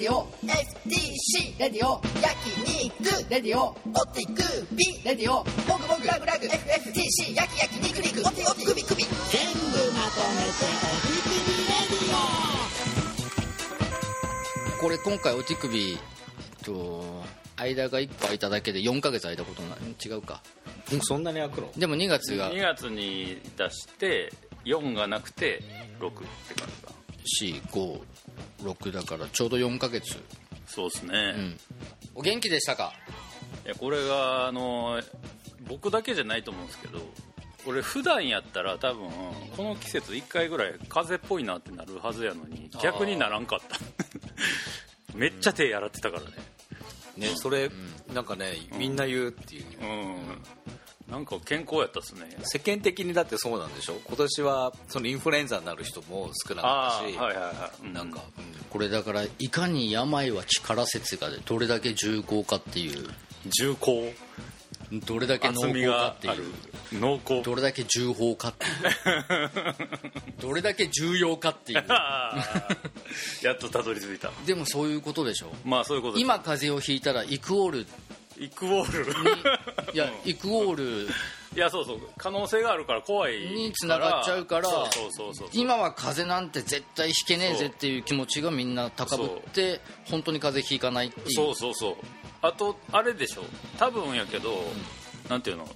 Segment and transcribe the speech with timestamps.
[0.00, 2.34] ディオ FTC レディオ焼
[2.72, 3.04] 肉。
[3.28, 3.74] レディオオ
[4.06, 4.42] ティク
[4.74, 6.46] ビレディオボグボグラグラグ。
[6.46, 8.26] FFTC 焼き焼き肉肉。
[8.26, 9.12] オテオテクビクビ全
[9.52, 9.60] 部
[9.92, 10.64] まとめて
[14.80, 15.98] これ今回おち首
[17.58, 20.40] 間が1個空いただけで4か月空いたことない違うか。
[21.02, 21.70] そんなに開くの？
[21.76, 24.32] でも2月が2月に出して
[24.64, 25.62] 4がなくて
[26.00, 26.12] 6っ
[26.48, 26.88] て感じだ
[27.68, 28.00] 45
[28.62, 30.16] 6だからちょうど4ヶ月。
[30.66, 31.60] そうですね、うん、
[32.14, 32.92] お元気でしたか？
[33.66, 35.00] いやこれがあの
[35.68, 37.00] 僕だけじゃないと思うんですけど
[37.66, 39.10] 俺普段やったら多分
[39.56, 43.76] この季節1回ぐらい風邪っぽいなってなるはずやのに逆にならんかった。
[45.14, 46.28] めっちゃ手洗ってたからね、
[47.16, 50.16] ね、それ、うん、なんかねみんな言うっていう、うん、うん、
[51.10, 52.36] なんか健康やったっすね。
[52.44, 54.00] 世間的にだってそうなんでしょ？
[54.06, 57.92] 今年はそのインフルエンザになる人も少なかったしはいはいはい、うん。
[57.92, 58.20] なんか
[58.70, 63.08] これだからいかに病は力説がでどれだけ重厚かっていう。
[63.58, 64.12] 重厚？
[65.06, 66.52] どれだけ濃厚かっていう。
[67.00, 67.42] 濃厚？
[67.42, 69.50] どれだけ重厚かっていう。
[70.40, 71.84] どれだけ重要かっていう。
[73.42, 74.30] やっとたどり着いた。
[74.46, 75.52] でもそういうことでしょ？
[75.64, 77.86] まあそういうこと今風邪をひいたらイクオール
[78.40, 79.94] イクウォール。
[79.94, 81.08] いやイクオール。
[81.54, 85.48] いやそうそう可能性があるから怖いに繋がっちゃうからそうそうそうそう。
[85.52, 91.30] 今は風邪なんて絶対ひけねえぜっていう気持ちがみんな高ぶって本当に風邪ひかないっていう。
[91.32, 91.96] そうそうそう。
[92.40, 93.42] あとあれでしょ。
[93.78, 94.62] 多分やけど、
[95.28, 95.68] なんていうの？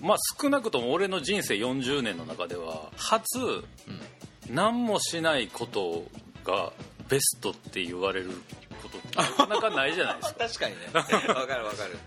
[0.00, 3.38] まあ少なくとも俺の人生40年の中では初、
[4.50, 6.04] 何もしないこと
[6.44, 6.72] が
[7.08, 8.30] ベストって言われる
[8.82, 10.44] ことってなかなかないじゃないですか。
[10.48, 10.80] 確かにね。
[10.92, 11.98] わかるわかる。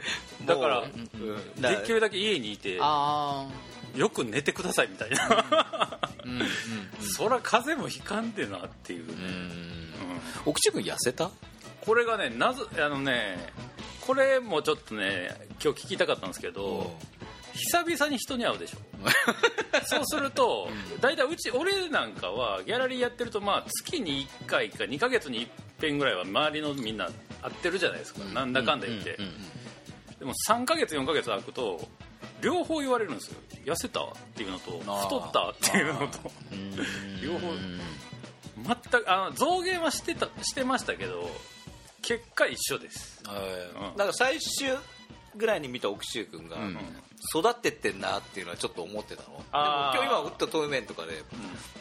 [0.46, 3.48] だからもううんだできるだけ家にいてあ
[3.96, 5.46] よく寝てくださいみたいな。
[5.52, 6.48] あうんうん
[7.02, 9.08] そら風邪もひかんでなっていう。
[9.08, 9.24] ね、うん。
[9.24, 9.92] うん。
[10.46, 11.30] 奥地君痩せた？
[11.82, 13.54] これがねなぜあのね
[14.02, 15.30] これもちょっとね
[15.64, 16.96] 今日聞きたかったんですけど、
[17.56, 18.78] 久々に人に会うでしょ。
[19.88, 25.50] そうすると大体うち俺なんかはギャラリーやってるとまあ月に1回か2ヶ月に1
[25.82, 27.10] 遍ぐらいは周りのみんな
[27.42, 29.56] 会ってるじゃないですか、なんだかんだ言って、うんうん
[30.20, 31.88] でも3ヶ月4ヶ月空くと
[32.42, 33.38] 両方言われるんですよ。
[33.66, 36.32] 痩せたっていうのと太ったっていうのと。
[37.22, 37.54] 両方。
[38.92, 41.30] 全くあの増減はしてたしてましたけど
[42.02, 43.22] 結果一緒です。
[43.26, 43.98] うん。
[43.98, 44.78] だから最終
[45.36, 46.78] ぐらいに見た奥地君が、ん
[47.36, 49.30] 育ってってんなっていうのはちょっと思ってたの。
[49.30, 51.24] でも今日今打った遠い面とかで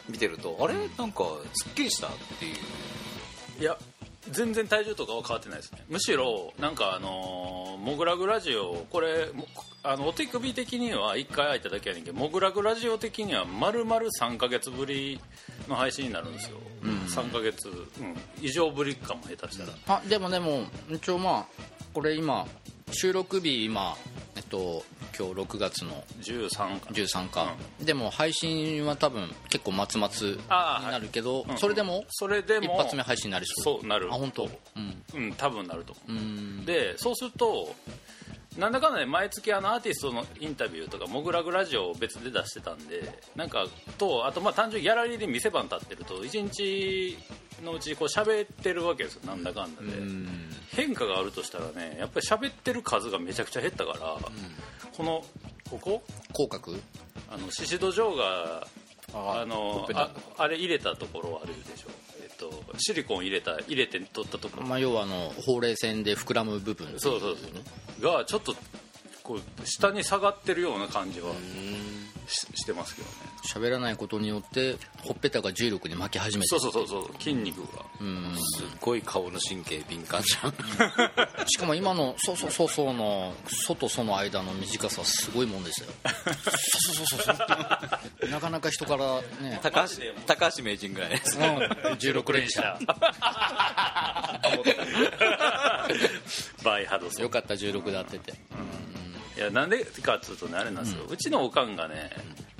[0.09, 0.73] 見てると、あれ？
[0.97, 1.23] なんか
[1.53, 3.61] すっきりしたっていう。
[3.61, 3.77] いや
[4.31, 5.83] 全然体重とかは変わってないですね。
[5.87, 9.45] むしろなんかあのーモグラグラジオこれも
[9.83, 15.21] あのお手首的には1回空いただけやねんけどモグラグラジオ的には丸々3ヶ月ぶり
[15.69, 17.85] の配信になるんですよ、3ヶ月、うん、
[18.41, 21.63] 以上ぶりかも下手したら、あでもでも一応まあ
[21.93, 22.47] これ今
[22.91, 23.95] 収録日今
[24.35, 24.83] えっと
[25.17, 26.65] 今日6月の13か。
[26.65, 30.09] な13か、でも配信は多分結構松々
[30.81, 33.79] になるけど、うんそれでもそれでも一発目配信になりそう。
[33.79, 35.03] そうなるあ本当うん。
[35.13, 36.21] うん多分なると思う。
[36.21, 36.65] うん。
[36.65, 37.73] でそうすると
[38.57, 43.65] なんだかんだで毎月あのアーティストのインタビューとかモグラグラジオを別で出してたんでなんか
[43.97, 47.17] とあとまあ単純にギャラリーで店番立ってると1日
[47.63, 49.21] のうちこう喋ってるわけですよ。
[49.25, 49.87] なんだかんだで。
[50.71, 54.17] 変化があるとしたらねやっぱり喋ってる数がめちゃくちゃ減ったから、
[54.95, 55.23] この
[55.69, 56.03] ここ？
[56.33, 56.73] 口角？
[57.29, 58.67] あの宍戸城が
[59.13, 61.89] ああのああれ入れたところあるでしょ
[62.37, 64.67] とシリコン入れた入れて取ったところ。
[64.67, 67.37] まあ要はあのほうれい線で膨らむ部分そうそう
[67.99, 68.13] そう。
[68.17, 68.55] がちょっと
[69.25, 71.33] こう下に下がってるような感じは
[72.27, 73.13] ししてますけどね。
[73.51, 77.13] 喋らないことによってほっぺたが重力に巻き始めてそうそうそうそう。
[77.17, 77.83] 筋肉が。
[78.01, 78.35] うん。
[78.37, 80.53] すっごい顔の神経敏感じゃん。
[81.49, 85.87] しかも今のそうそうそうそうの「そ」と「そ」の間の短さはすごいもんですよ。
[86.05, 88.29] そうそうそうそうそう。
[88.29, 89.59] なかなか人からね。
[89.63, 89.95] 高橋
[90.27, 91.37] 高橋名人ぐらいです。
[91.37, 91.43] うん。
[91.43, 92.79] 16連射
[96.63, 97.23] バイハドソン。
[97.23, 98.33] よかった16で当てて
[99.37, 102.09] いやなんでかっつうとねあれなんですよ、うちのおかんがね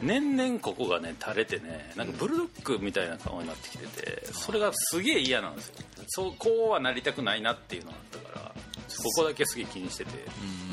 [0.02, 5.76] 年々ここがね垂れてねなんかブルドッグみたいな顔になってきててそれがすげえ嫌なんですよ。
[6.08, 8.52] そうこうはなりたくないなっていうのがあったから
[8.98, 10.12] ここだけすげえ気にしてて、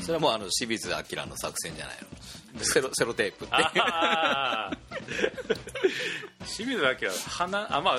[0.01, 0.95] それはもうあの清水明
[1.25, 1.97] の作戦じゃない
[2.53, 2.63] の。
[2.63, 4.77] セロセロテープってああ
[6.45, 6.87] 清水明
[7.27, 7.97] 鼻あまあ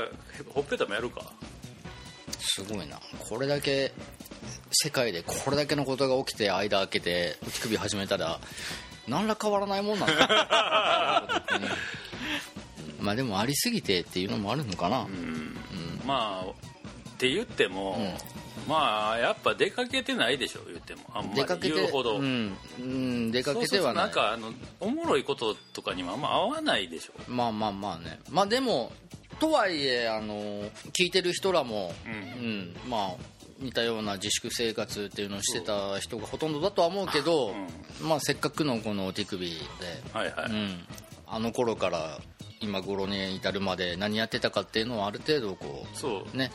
[0.55, 1.23] ほっぺたもやるか。
[2.39, 3.01] すごいな。
[3.19, 3.93] これだけ
[4.71, 8.41] 世界でこれだけのことが起きて間開けて打ち首始めたら
[9.09, 11.33] 何ら変わらないもんなんだ。
[13.01, 15.07] まあでもありすぎてっていうのもあるのかな、
[16.07, 17.99] まあって言っても、
[18.67, 21.03] まあやっぱ出かけてないでしょ言っても。
[21.13, 24.05] あんまり出かけて言うほど、うん、うん、出かけてはない。
[24.05, 27.13] そうするとなんかあのおもろいこととかにもあんま合わないでしょ。
[27.31, 28.19] まあまあまあね。
[28.31, 28.93] まあでも
[29.39, 30.63] とはいえあの
[30.93, 32.13] 聞いてる人らも、うう
[32.47, 32.77] ん。
[32.89, 33.17] まあ
[33.61, 37.55] 似たような自粛生活っていうのをしてた人がほとんどだとは思うけど、
[38.03, 39.57] まあ、せっかくのこの手首で、
[40.13, 40.85] はいはい、うん、
[41.27, 42.19] あの頃から
[42.61, 46.25] 今頃に至るまで何やってたかっていうのはある程度こそう。
[46.33, 46.51] うね。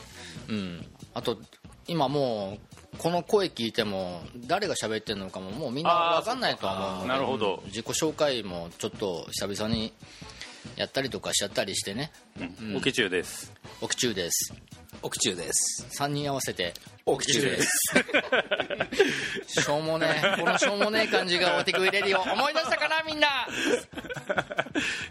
[0.48, 0.86] うん。
[1.14, 1.38] あと
[1.86, 2.58] 今も
[2.94, 7.60] うこの声聞いても誰が喋ってるのかももうみんな分かんないとは思うなるほど。
[7.62, 7.66] うん。
[7.66, 9.92] 自己紹介もちょっと久々に
[10.76, 12.10] やったりとかしちゃったりしてね。
[12.60, 12.76] うん。
[12.76, 13.52] オケ中です。
[13.80, 14.54] 奥中です
[15.02, 15.86] 奥中です。
[15.98, 16.74] 3人合わせて。
[17.06, 17.70] 奥中です。
[19.62, 20.40] しょうもねえ。
[20.40, 23.26] このしょうもねえ感じがお手食いレディを思い出したかなみんな。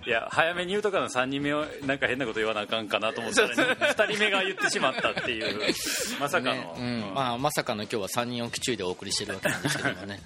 [0.05, 3.49] いや早めに言うとかの3人目をなんか変なこと言わなあかんかなと思ったら、
[3.93, 5.73] 2人目が言ってしまったっていう
[6.19, 6.81] まさかの、ねう
[7.11, 7.13] ん。
[7.13, 10.19] まあ、まさかの今日は3人奥中でお送りしてるわけなんですけどもね。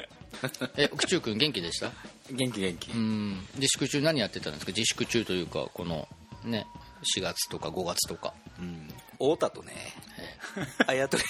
[0.76, 1.90] え奥中君元気でした？
[2.30, 2.90] 元気元気。
[2.90, 3.46] うん。
[3.56, 4.72] 自粛中何やってたんですか？
[4.72, 6.08] 自粛中というかこの
[6.44, 6.66] ね
[7.16, 8.34] 4月とか5月とか。
[8.58, 8.88] うん。
[9.12, 9.72] 太田とね。
[10.86, 11.22] あやとり。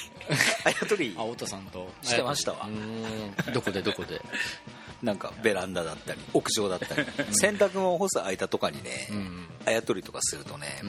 [0.65, 1.15] あやとり。
[1.19, 1.89] あ太田さんと。
[2.03, 2.67] してましたわ。
[2.67, 3.53] うん。
[3.53, 4.21] どこでどこで？
[5.03, 7.07] なんかベランダだったり屋上だったり。
[7.33, 9.49] 洗濯物を干す間とかにね、ん。
[9.67, 10.89] あやとりとかするとね、ん。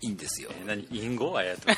[0.00, 0.50] いいんですよ。
[0.62, 0.86] え何？
[0.90, 1.36] 隠語？
[1.36, 1.68] あやと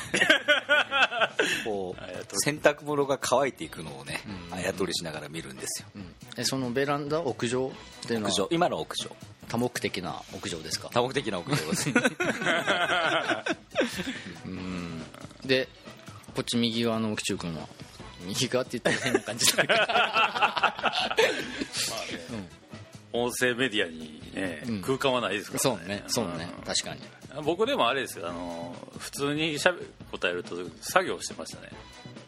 [1.65, 5.89] こう洗濯物が乾いていくのをね、あやとりしながら見るんですよ。
[5.95, 6.15] うん。
[6.37, 8.31] えそのベランダ屋上っていうのは？
[8.31, 8.47] 屋上。
[8.51, 9.15] 今の屋上
[9.51, 10.89] 多目的な屋上ですか？
[10.93, 11.93] 多目的な屋上です
[15.45, 15.67] で
[16.33, 17.67] こっち右側の奥中君は
[18.25, 19.79] 右側って言ったら変な感じだけど。
[23.13, 24.81] 音声メディアにね、うん。
[24.81, 26.49] 空間はないですからそうねそうね。
[26.65, 27.01] 確かに。
[27.35, 28.29] うん僕でもあれですよ。
[28.29, 29.79] あの普通にしゃべ
[30.11, 31.69] 答えると作業してましたね。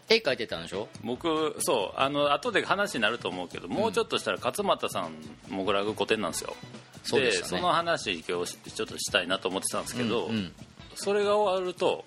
[0.10, 0.90] 絵描いてたんでしょ？
[1.04, 2.00] 僕そう。
[2.00, 5.12] あの後で話になると思うけど、もうちょっとしたら勝俣さん
[5.50, 6.56] モグラグ古典なんですよ
[7.04, 7.34] そうでね。
[7.44, 10.52] その話今日ちょっとしたいなと思ってたんですけど、うん
[10.96, 12.06] それが終わると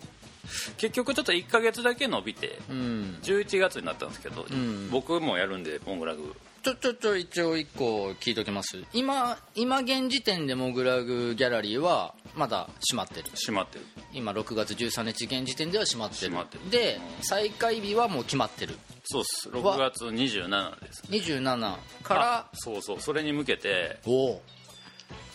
[0.78, 3.18] 結局ちょっと1ヶ月だけ伸びてうん。
[3.22, 4.90] 11月になったんですけど、ん。
[4.90, 6.34] 僕もやるんでモグラグ。
[6.62, 8.82] ちょちょちょ一応一個聞いときます。
[8.92, 13.30] 今今現時点でモグラグギャラリーはまだ閉まってる。
[13.34, 13.84] 閉まってる。
[14.12, 16.32] 今6月13日現時点では閉まってる。
[16.32, 16.70] 閉まってる。
[16.70, 18.74] で再開日はもう決まってる。
[19.04, 19.48] そうっす。
[19.48, 21.02] 6月27です。
[21.08, 23.00] 27からあそうそう。
[23.00, 24.42] それに向けておお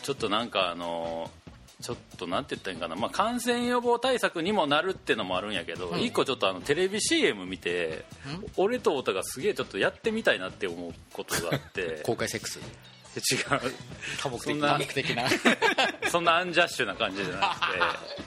[0.01, 1.29] ちょっとなんかあの
[1.81, 6.01] ちょっとなんて言ったらいいんかな、まあ、感染予防対策にもなるってのもあるんやけど、ん。
[6.01, 8.05] 一個ちょっとあのテレビ CM 見て、
[8.55, 12.01] 俺と太田がすげえちょっとやってみたいなって思うことがあって。
[12.05, 12.59] 公開セックス？
[13.13, 13.35] 違
[13.67, 13.73] う。
[14.21, 15.23] 多目そんな多目的な。
[16.11, 17.55] そんなアンジャッシュな感じじゃな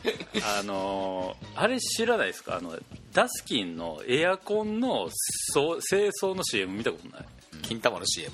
[0.02, 2.56] くて あのーあれ知らないですか？
[2.56, 2.76] あの
[3.12, 5.08] ダスキンのエアコンの
[5.52, 7.26] そう清掃の CM 見たことない？
[7.66, 8.30] 金玉の CM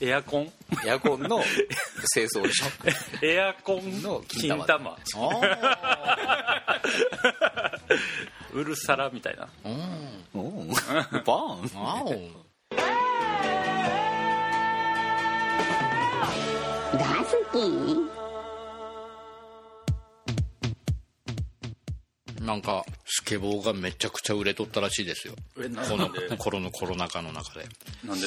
[0.00, 0.52] エアコン。
[0.84, 1.42] エアコンの
[2.14, 2.66] 清掃でしょ？
[3.26, 4.64] エアコンのの金玉。
[4.64, 4.90] 金玉。
[4.90, 4.96] あ
[6.66, 6.80] あ
[8.52, 9.48] うるさらみたいな。
[9.64, 9.72] うん。
[10.34, 11.70] うんバーン。
[11.76, 12.08] あお
[16.98, 18.15] 大好き
[22.46, 25.34] なんかスケボーがめちゃくちゃ売れとったらしいですよ。
[25.56, 27.66] この頃のコロナ禍の中で。
[28.04, 28.26] なんで？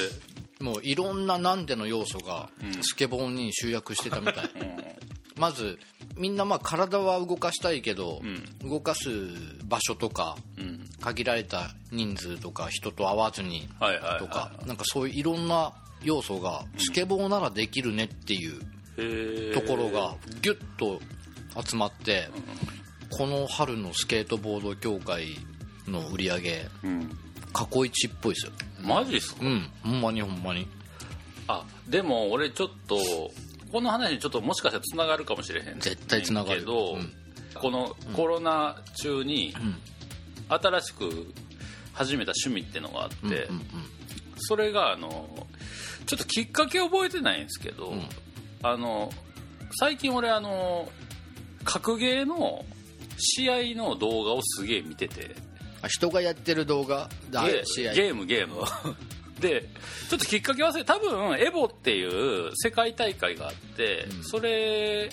[0.60, 2.50] もういろんななんでの要素が
[2.82, 4.50] スケボーに集約してたみたい、
[5.38, 5.80] まず
[6.18, 8.22] みんなまあ体は動かしたいけど、
[8.62, 9.10] 動かす
[9.64, 10.86] 場所とか、ん。
[11.00, 13.70] 限られた人数とか人と会わずに
[14.20, 15.72] とかなんかそういういろんな
[16.04, 21.00] 要素がスケボーならできるねっていうところがギュッと
[21.66, 22.28] 集まって、
[23.12, 25.38] この春のスケートボード協会
[25.88, 27.18] の売り上げうん。
[27.52, 28.52] 過去一っぽいですよ。
[28.82, 29.42] マジっすか？
[29.44, 30.68] うんほんまにほんまに。
[31.48, 32.96] あでも俺ちょっと
[33.72, 35.80] この話にちょっともしかしたらつながるかもしれへん。
[35.80, 36.60] 絶対つながる。
[36.62, 37.12] けど、うん。
[37.56, 39.54] このコロナ中にん。
[40.48, 41.34] 新しく
[41.94, 43.62] 始めた趣味ってのがあって、うんうん
[44.42, 45.48] それがあの
[46.06, 48.08] ちょっときっかけ覚えてないんですけど、ん。
[48.64, 49.12] あの
[49.80, 50.88] 最近俺あの
[51.66, 52.64] 格ゲーの
[53.20, 55.36] 試合の動画をすげえ見てて。
[55.82, 57.10] あ人がやってる動画？
[57.30, 57.94] だゲ試合。
[57.94, 58.56] ゲームゲーム。
[59.40, 59.70] で
[60.10, 65.10] ちょっときっかけ忘れ多分エボっていう世界大会があって、それ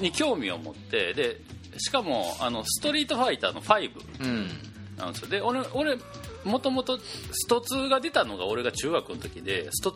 [0.00, 1.38] に興味を持ってで
[1.76, 4.48] しかもあのストリートファイターの5うん。
[4.96, 5.28] なんですよ。
[5.28, 5.98] で俺俺
[6.44, 9.90] もともとスト2が出たのが俺が中学の時でスト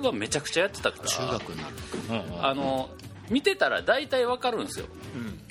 [0.00, 1.08] 2はめちゃくちゃやってたから。
[1.08, 1.74] 中学になる
[2.10, 2.44] うんうん。
[2.44, 2.90] あの
[3.30, 4.86] 見てたら大体わかるんですよ。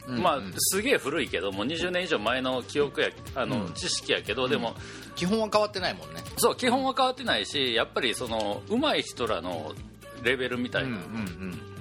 [0.07, 4.75] まあすげえ古いけどもう20年以上前の記憶やあの、知識やけどでも、
[5.15, 6.21] 基本は変わってないもんね。
[6.37, 9.73] そう基本は変わってないしやっぱりその上手い人らの
[10.23, 11.01] レベルみたいなのっ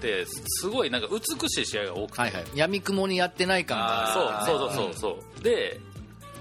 [0.01, 2.45] てすごいなんか美しい試合が多くて、はいはい。
[2.55, 4.43] 闇雲にやってない感が。
[4.43, 5.43] あるそうそうそうそうそう。
[5.43, 5.81] で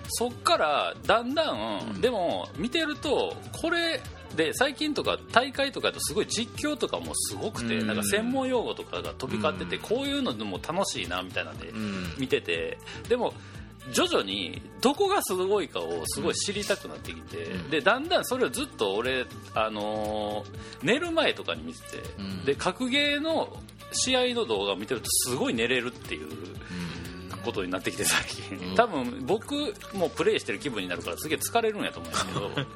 [0.09, 4.01] そっからだんだん、でも見てるとこれ
[4.35, 7.87] で最近とか大会とかだとすごい実況とかもすごくて、うん。
[7.87, 11.73] なんか専門用語とかが飛び交ってて、こういうのでも楽しいなみたいなんでん。
[12.17, 12.77] 見てて。
[13.07, 13.33] でも
[13.91, 22.45] 徐々にどこがすごいかをすごい知りたくなってきて、でだんだんそれをずっと俺、あのー寝る前とかに見てて、ん。
[22.45, 23.55] で格ゲーの
[23.91, 26.29] 試合の動画を見てるとすごい寝れるっていう
[27.43, 29.53] ことになってきて最近、多分僕
[29.93, 32.51] もプレイしてる気分になるからすげえ疲れるんやと思うんですけど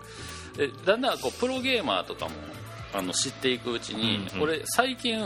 [0.58, 2.32] でだんだんこうプロゲーマーとかも
[2.94, 5.24] あの知っていくうちに、俺最近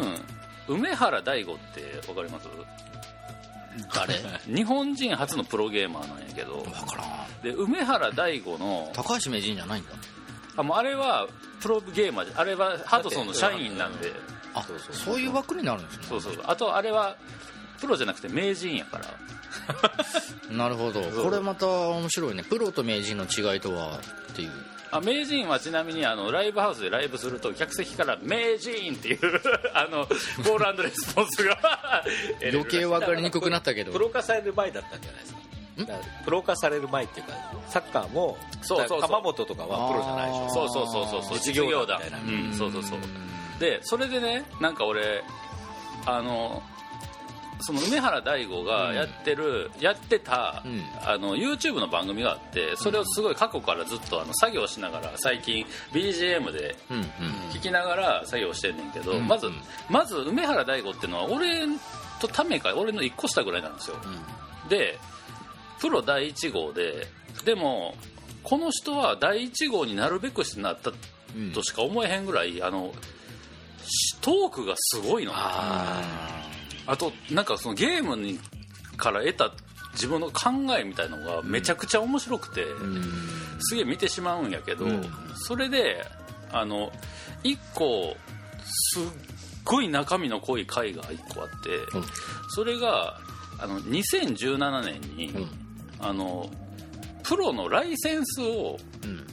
[0.67, 2.47] 梅原大吾って分かります？
[3.93, 4.15] 誰？
[4.53, 6.57] 日本人初のプロゲーマーなんやけど。
[6.63, 7.41] 分からん。
[7.41, 9.91] で梅原大吾の高橋名人じゃないんだ。
[10.57, 11.27] あもうあれは
[11.61, 14.13] プロゲーマーあれはハドソンの社員なんで。
[14.53, 16.03] あそういう枠になるんですね。
[16.09, 17.15] そうそうあとあれは
[17.79, 19.05] プロじゃなくて名人やから。
[20.51, 21.01] なるほど。
[21.01, 22.43] これまた面白いね。
[22.43, 23.99] プロと名人の違いとは
[24.31, 24.51] っていう
[24.91, 29.19] あ名人はちなみにあのライブハウスでライブすると客席から「名人」っていう
[29.73, 32.03] あのコールレスポンスが。
[32.41, 33.91] 余計分かりにくくなったけど。
[33.91, 35.41] プロ化される前だったんじゃないですか。
[36.25, 37.33] プロ化される前っていうか
[37.67, 39.01] サッカーもそうそうそう。
[39.01, 40.49] 鎌本とかはプロじゃないでしょ。
[40.49, 41.39] そうそうそうそうそう。
[41.39, 42.53] 実業団だみたいなうん。
[42.53, 42.99] そうそうそう。
[43.59, 45.23] でそれでねなんか俺
[46.05, 46.63] あの
[47.61, 50.83] その梅原大吾がやってる、やってた、うん。
[51.05, 57.03] あの YouTube の番組があってそれをすごい過去からずっとあの作業しながら最近 BGM でうんうん。
[57.51, 59.47] 聞きながら作業してんねんけど、うんまず
[59.89, 61.61] まず梅原大吾っていうのは俺
[62.19, 63.97] とためか俺の1個下ぐらいなんですよ、
[64.69, 64.97] で
[65.79, 67.07] プロ第1号で
[67.45, 67.95] でも
[68.43, 70.91] この人は第1号になるべくしてなった
[71.35, 71.51] うん。
[71.53, 72.91] としか思えへんぐらいあの
[73.83, 75.31] しトークがすごいの
[76.87, 78.39] ああとなんかそのゲームに
[78.97, 79.51] から得た
[79.93, 82.65] 自分の考えみたいのがめちゃくちゃ面白くて、
[83.59, 85.11] すげえ見てしまうんやけど、うん。
[85.35, 86.05] それで
[86.51, 86.91] あの
[87.43, 88.15] 1個
[88.63, 89.03] すっ
[89.65, 92.05] ごい中身の濃い回が1個あって、うん。
[92.49, 93.19] それが
[93.59, 95.47] あの2017年に、うん。
[95.99, 96.49] あの
[97.23, 99.27] プロのライセンスをうん。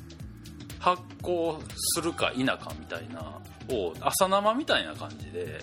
[0.80, 3.20] 発行するか否かみたいな
[3.68, 5.60] を朝生みたいな感じで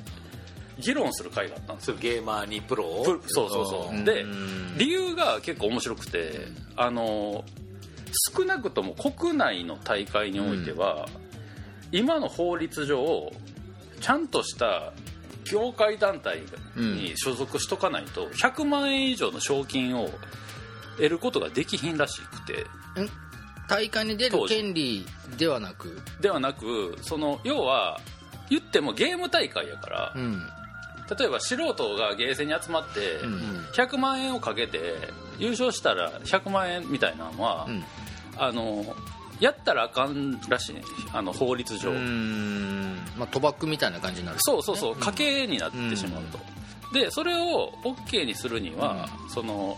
[0.80, 1.98] 議論する会があったんですよ。
[2.00, 3.04] ゲーマーにプロを？
[3.04, 4.04] プそうそうそう。
[4.04, 4.78] でうん。
[4.78, 7.44] 理由が結構面白くてあの
[8.36, 11.08] 少なくとも国内の大会においては、
[11.92, 13.32] 今の法律上
[14.02, 14.94] ちゃんとした
[15.44, 16.42] 業界団体
[16.76, 20.10] に所属しとかないと100万円以上の賞金を
[20.98, 22.54] 得ることができひんらしくて。
[23.02, 23.10] ん
[23.68, 25.04] 大会に出る権利
[25.40, 26.00] ではなく？
[26.22, 28.00] ではなくその要は
[28.48, 30.40] 言ってもゲーム大会やから、うん
[31.18, 33.66] 例えば素人がゲーセンに集まってうん。
[33.74, 34.80] 100万円をかけて
[35.38, 37.84] 優勝したら100万円みたいなのは、うん。
[38.38, 38.86] あの
[39.40, 40.82] やったらあかんらしいね。
[41.14, 42.98] あの法律上、うん。
[43.18, 44.38] まあ賭博みたいな感じになる。
[44.42, 44.94] そうそうそう。
[44.94, 46.40] 賭けになってしまうと、
[46.94, 49.78] でそれを OK にするには、その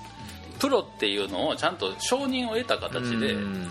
[0.59, 3.67] プロっていうのをちゃんと承認を得た形で、うん。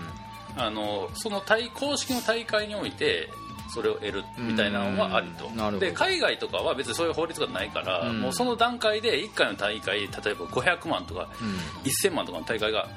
[0.57, 3.29] あのその大公式の大会において
[3.69, 5.79] それを得るみたいなのはあるほど。
[5.79, 8.21] で海外とかは別にそういう法律がないから、うん。
[8.21, 11.29] もうその段階で1回の大会例えば500万とか
[11.83, 12.87] 1000万とかの大会が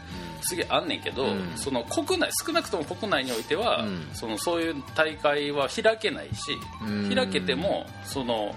[0.42, 1.52] すげえあんねんけど、うん。
[1.56, 4.08] その国内少なくとも国内においては、うん。
[4.14, 7.14] そのそういう大会は開けないし、うん。
[7.14, 8.54] 開けてもその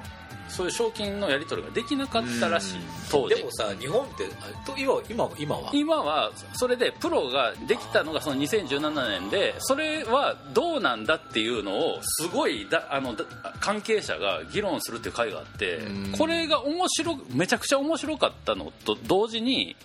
[0.53, 2.79] そういう賞金のやり取りができなかったらしい、
[3.11, 3.35] 当時。
[3.35, 5.71] でもさ日本ってあと今今今は？
[5.73, 13.25] 今はそれでプロができたのがその2017年でそれはどうなんだっていうのをすごいだあのだ
[13.59, 16.11] 関係者が議論するっていう会があってうん。
[16.11, 19.75] これが面白めちゃくちゃ面白かったのと同時に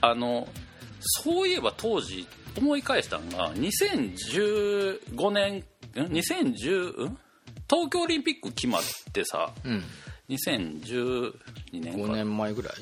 [0.00, 0.46] あの
[1.00, 7.18] そういえば当時思い返したのが2015年ん？2010ん？
[7.68, 9.82] 東京オリンピック決まってさうん。
[10.28, 11.32] 2012
[11.72, 12.72] 年5か年前ぐらい？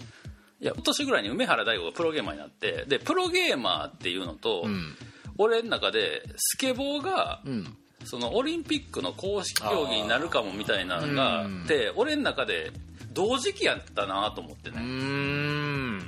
[0.61, 4.95] いや今年ぐらいに梅原大吾がプロゲーマーになってでプロゲーマーっていうのと、うん。
[5.39, 7.77] 俺の中でスケボーが、うん。
[8.05, 12.73] そのオリンピックの公式競技になるかもみたいなのがあって俺の中で
[13.12, 15.99] 同時期やったなと思ってね、ん。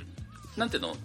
[0.57, 0.95] なんていうの？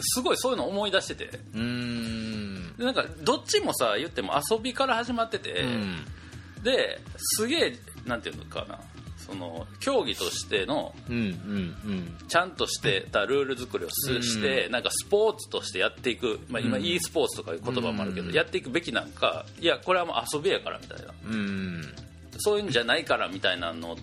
[0.00, 1.38] すごいそういうの思い出してて。
[1.54, 2.76] うーん。
[2.76, 6.04] でなんかどっちもさ言っても遊びから始まってて、うん
[6.64, 8.80] ですげえなんていうのかな。
[9.16, 10.94] その競技としての
[12.28, 21.14] ちゃんとしてたルール作りをすして、なんかスポーツとしてやっていく、まあ、今 e スポーツとかいう言葉もあるけど、やっていくべきなんかいやこれはもう遊びやからみたいな。
[22.38, 23.96] そういうんじゃないからみたいなの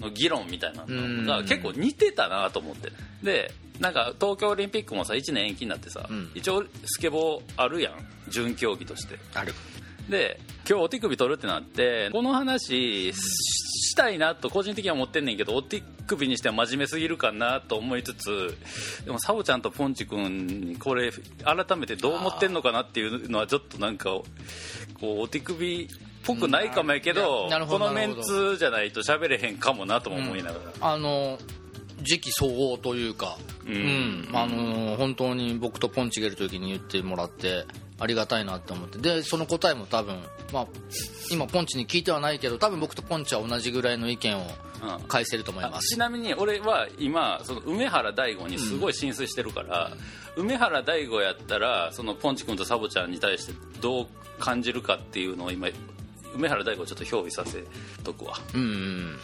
[0.00, 1.46] の議論みたいなのがうん。
[1.46, 2.90] 結構似てたなと思って。
[3.22, 6.30] でなんか東京オリンピックもさ1年延期になってさ、うん。
[6.34, 7.94] 一応スケボーあるやん。
[8.30, 9.16] 準競技として。
[9.34, 9.54] ある
[10.08, 18.56] で今日お手首取るってなってこの話ししたいなと個人的には思ってんねんけどお手首にしては真面目すぎるかなと思いつつ
[19.04, 21.10] でもサボちゃんとポンチ君にこれ
[21.44, 24.24] 改めてどう思ってんのかなっていうのはちょっとなんかこ
[25.02, 25.88] うお手首っ
[26.24, 31.38] ぽくないかもやけど,、うんどこのメンツじゃないと喋れへんかもなとも思いながら、あの
[32.02, 33.76] 時期総合というか、ううん。
[33.76, 37.64] んあの本当に僕とポンチがいる時に言ってもらって
[37.98, 38.98] ありがたいなって思って。
[38.98, 40.16] でその答えも多分、
[40.52, 40.66] まあ、
[41.30, 45.94] 今ポンチに聞いてはないけど多分僕とポンチは同じぐらいの意見をうん返せると思いあます。
[45.94, 49.90] ちなみに俺は今その梅原大吾にすごい浸水してるから、
[50.36, 54.06] 梅原大吾やったらそのポンチ君とサボちゃんに対してどう
[54.38, 55.68] 感じるかっていうのを今
[56.34, 57.64] 梅原大吾をちょっと評議させ
[58.04, 58.34] とくわ。
[58.54, 59.18] うん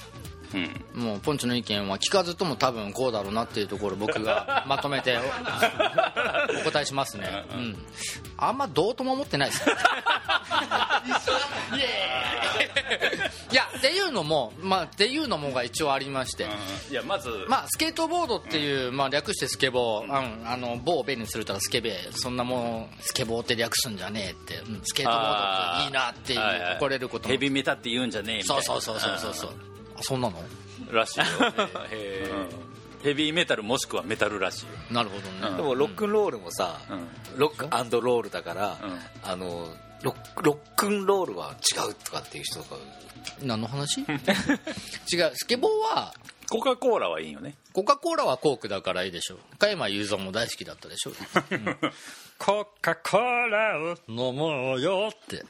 [0.54, 0.82] うん。
[0.94, 5.20] うんもうポンチの意見は聞かずとも多分こうだろうなっていうところを僕が まとめてお
[6.60, 7.86] お答えしますね、うん、
[8.36, 9.62] あんまどうとも思ってないです。
[13.50, 16.46] いやっていうのもまあっていうのもが一応ありまして、
[16.90, 24.80] いやまず、まあ、スケートボードっていう、まあ、略してスケボー、うん、あの棒をベにするたらスケベそんなもんスケボーって略すんじゃねえって、うん。
[24.84, 26.76] スケートボードっていいなっていうはいはい。
[26.76, 27.32] 怒れることも。
[27.32, 28.62] ヘビメタって言うんじゃねえみたいな。
[28.62, 29.50] そうそうそうそうそうそう。
[29.50, 30.42] あそんなの？
[30.90, 33.02] らしいよ、 うん。
[33.02, 34.72] ヘビーメタルもしくはメタルらしいよ。
[34.90, 37.08] なるほどね、でもロックンロールもさ、うん。
[37.36, 37.62] ロック
[38.00, 39.00] ロールだから、うん。
[39.22, 42.66] あのロックロックンロールは違うとかっていう人が
[43.42, 44.00] 何の話？
[45.12, 45.32] 違う。
[45.34, 46.12] スケボーは
[46.50, 47.54] コカ・コーラはいいよね。
[47.72, 51.12] コカ・コーラはコークだからいいでしょ加山雄三も大好きだったでしょ、
[51.50, 51.76] うん。
[52.38, 55.44] コカ・コーラを飲もうよって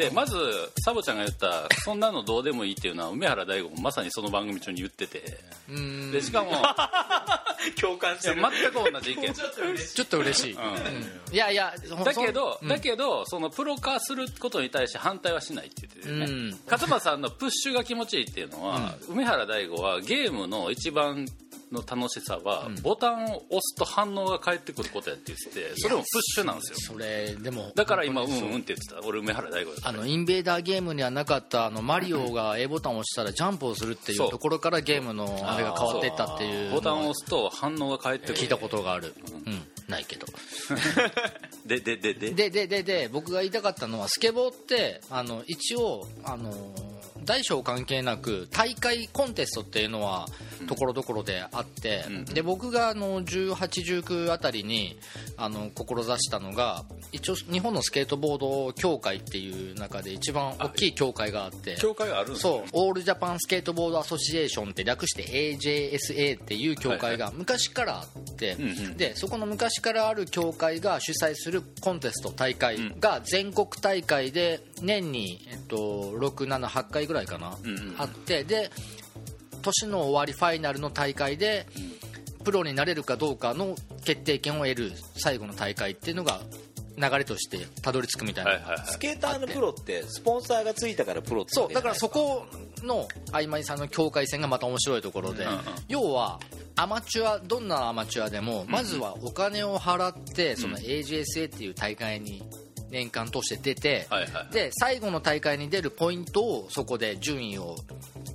[0.00, 0.34] でまず
[0.82, 5.38] サボちゃんが言った「そんなのどうでもいい」っていうのは梅原大吾もまさにその番組中に言ってて。
[5.68, 6.10] うん。
[6.10, 6.50] でしかも
[7.78, 9.34] 共感しいや全く同じ意見。
[9.34, 9.46] ちょ
[10.04, 10.58] っと嬉しい、ん。
[10.58, 11.34] うん。
[11.34, 16.60] いやいやだけど、そだけどそのプロ化することに対して反対はしないって言っててね、うん。
[16.68, 21.26] 勝間さんのプッシュが気持ちいいっていうのは、梅原大吾はゲームの一番
[21.72, 26.94] の楽しさは、ボタンを押すと反応が返ってくることやって言っててそれもプッシュなんですよ。
[26.94, 28.28] それでもだから今う。
[28.28, 29.00] んうんって言ってた。
[29.06, 38.38] 俺梅原大吾あのインベーダーゲームにはなかったあのマリオが A ボタンを押したらジャンプをするっていうところからゲームのあれが変わっていったっていうボタンを押すと反応が返ってくる。
[38.38, 39.14] 聞いたことがある、
[39.46, 40.26] うん、ないけど。
[41.66, 42.30] でででで。
[42.32, 46.52] でででで僕が言いたかったのはスケボーってあの一応あの
[47.24, 50.26] 大小関係なく大会コンテストっていうのは
[50.66, 52.24] ところどころであって、うん。
[52.24, 54.98] で僕があの1819あたりに
[55.36, 68.96] あの志したのが一応日本のスケートボード協会っていう中で一番大きい協会があって教会があるそうオールジャパンスケートボードアソシエーションって略して AJSA っていう協会が昔からあって、うんうん。
[68.96, 77.94] でそこの昔からある協会が主催するコンテスト大会が全国大会で年に、えっと、678回ぐらいかな、うんうん。
[77.98, 78.70] あってで
[79.62, 81.66] 年の終わりファイナルの大会で
[82.44, 86.40] プロになれるかどうかの決定権を得る最後の大会っていうのが
[86.96, 88.86] 流れとしてたどり着くみたいな、はいはいはい。
[88.86, 92.46] スケーターのプロってスポンサーがついたからプロってそうだからそこ
[92.82, 96.40] の曖昧さんの境界線がまた面白いところで、うんうん要は
[96.76, 102.42] アマチュアどんなアマチュアでもまずはお金を払ってその AGSA っていう大会に
[102.90, 107.76] 年間通して出て、はいはいで最後の大会に出るポイントをそこで順位を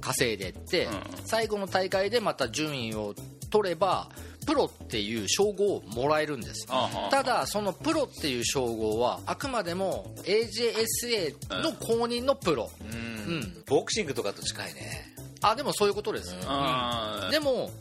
[0.02, 0.94] 稼いでって、うん。
[1.26, 3.16] 最後の大会でまた順位を
[3.50, 4.10] 取れば
[4.46, 6.68] プロっていう称号をもらえるんです
[7.10, 13.64] ただそのプロっていう称号はあくまでも AJSA の公認のプロ、うん。
[13.66, 15.14] ボクシングとかと近いね。
[15.42, 17.32] あでもそういうことです、あー。
[17.32, 17.72] でも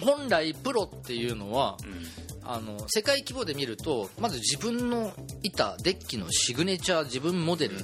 [0.00, 1.76] 本来プロっていうのは、
[2.44, 7.82] あの世界規模で見るとまず自分のいたデッキのシグネチャー自分モデルっ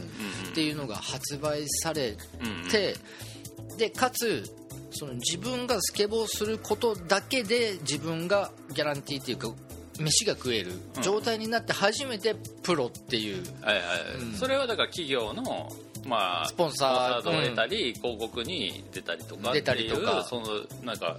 [0.54, 2.16] ていうのが発売され
[2.70, 2.94] て、
[3.76, 4.44] でかつ
[4.90, 9.48] その自分がスケボーすることだけで自分がギャランティーっていうか
[10.00, 13.42] 飯が食える状態になって初めてプロっていう、
[14.36, 15.70] それはだから企業の
[16.06, 17.28] まあスポンサー。
[17.28, 20.24] を得たり、広告に出たりとか出たりとか。
[20.24, 20.46] その
[20.84, 21.16] なんか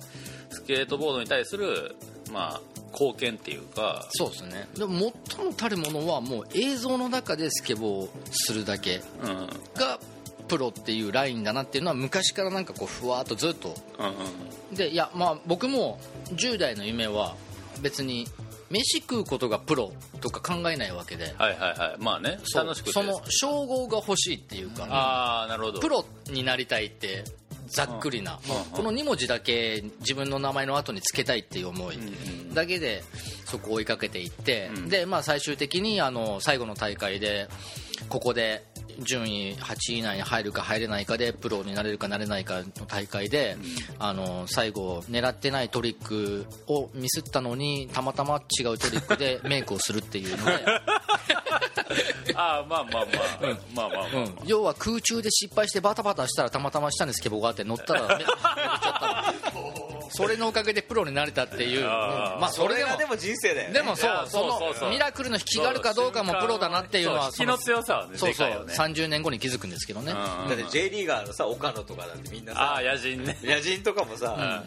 [0.50, 1.96] スケートボードに対する
[2.32, 2.62] まあ
[3.00, 4.68] 貢献っていうかそうですね。
[4.76, 9.30] でも最もたるものはもう映像の中でスケボーをするだけうん。
[9.30, 10.00] うんが
[10.48, 13.76] プロっていうラインだなっていうのは昔からなんかこうふわーっとずっと。
[14.00, 16.00] うんでいやまあ僕も
[16.34, 17.36] 10代の夢は
[17.82, 18.28] 別に
[18.70, 21.34] 飯食うことがプロとか考えないわけで。
[21.38, 22.04] はいはいはい。
[22.04, 22.92] まあね楽しくて。
[22.92, 24.88] その称号が欲しいっていうか。
[24.90, 25.80] ああなるほど。
[25.80, 27.24] プロになりたいって
[27.70, 28.40] ざっくりな、
[28.72, 32.00] この2文字だけ自分の名前の後につけたいっていう思い
[32.54, 33.04] だけで
[33.46, 34.90] そこを追いかけていって、うん。
[34.90, 37.48] で、まあ、最終的にあの最後の大会で
[38.08, 38.64] ここで
[39.04, 43.58] 順位8位以内に入るか入れないかでプロになれるかなれないかの大会で、
[43.98, 50.66] あの最後狙ってないトリックをミスったのにたまたま違うトリックで メイクをするっていうので。
[52.36, 53.06] ああまあまあ。
[53.06, 53.10] ま
[53.50, 54.38] あ、まあまあまあ、うん。
[54.46, 59.49] 要は空中で失敗してバタバタしたらたまたま下にスケボーがあって乗ったらめ ちゃった
[60.10, 62.98] それのおかげでプロになれたっていう、まあそれでも。
[62.98, 64.84] でも人生だよでもそいうやそそうそうそう。
[64.86, 68.50] のミラクルの引きがあるかどうかもプロだなっていうのはそう引きの強さはねそうそう。
[68.50, 68.56] ね。
[68.74, 70.50] 30年後に気づくんですけどね、うん。
[70.50, 73.38] だって J リーガーのさ岡野とかだってみんなさああ野人ね。
[73.44, 74.64] 野人とかもさ、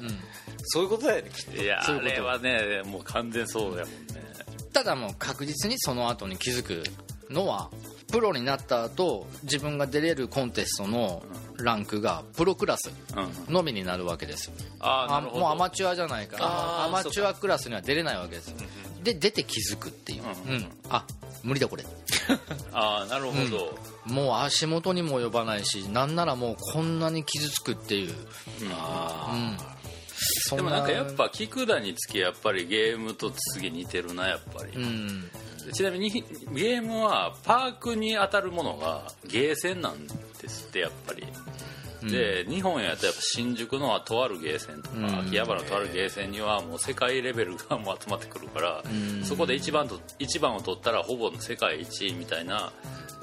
[0.65, 1.63] そういうことだよねきっと。
[1.63, 2.13] いやそういうこと。
[2.13, 3.87] あれはねもう完全そうやもんね。
[4.73, 6.83] ただもう確実にその後に気づく
[7.29, 7.71] のは
[8.11, 11.23] プロになった後自分が出れるコンテストの
[11.65, 13.55] ランクがプロクラスうん。
[13.55, 14.53] のみになるわけですよ。
[14.81, 18.57] あああもうアマチュアじゃないからアマチュアクラスには出れないわけですよ。
[19.03, 20.67] で出て気づくっていう、うんうん。
[20.91, 21.05] あ
[21.43, 21.85] 無理だこれ。
[22.73, 29.57] ああなるほど、もう足元にも及ばないしなんならもうこんなに傷つくっていう、うん、
[30.49, 35.31] そでもなんかやっぱ菊田につきやっぱりゲームと次似てるなやっぱり、うん
[35.73, 41.27] ちなみにゲームはパークに当たるものがゲーセンなんですってやっぱり。
[42.11, 45.21] で日本やとやっぱ新宿のとあるゲーセンとか、うん。
[45.21, 49.25] 秋葉原のとあるゲーセンにはもう世界レベルがもう集まってくるから、ん。
[49.25, 52.73] そこで一番と一番を取ったらほぼ世界一位みたいな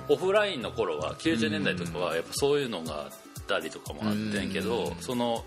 [0.08, 3.12] オフラインの頃は90年代とかはやっぱそういうのがあっ
[3.48, 5.44] たりとかもあってんけど、その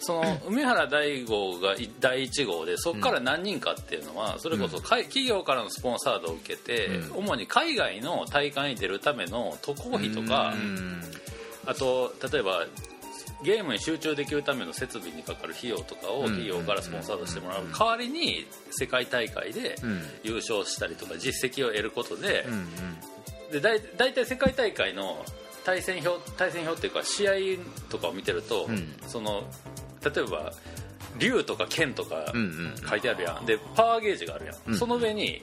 [0.00, 11.02] その梅原大吾がい第1号でそこから何人かっていうのはそれこそ企業からのスポンサードを受けて主に海外の大会に出るための渡航費とかうん。
[11.66, 12.66] あと例えば
[13.42, 17.66] ゲームに集中できるための設備にかかる費用とかを企業からスポンサードしてもらう。
[17.72, 19.76] 代わりに世界大会でん。
[20.22, 22.68] 優勝したりとか実績を得ることでうん。
[23.52, 25.24] でだい大体世界大会の
[25.64, 27.32] 対戦表対戦表っていうか試合
[27.90, 28.94] とかを見てると、ん。
[29.06, 29.44] その
[30.04, 30.52] 例えば
[31.18, 33.46] 竜とか剣とかうんうん書いてあるやん。
[33.46, 34.76] でパワーゲージがあるやん、ん。
[34.76, 35.42] その上に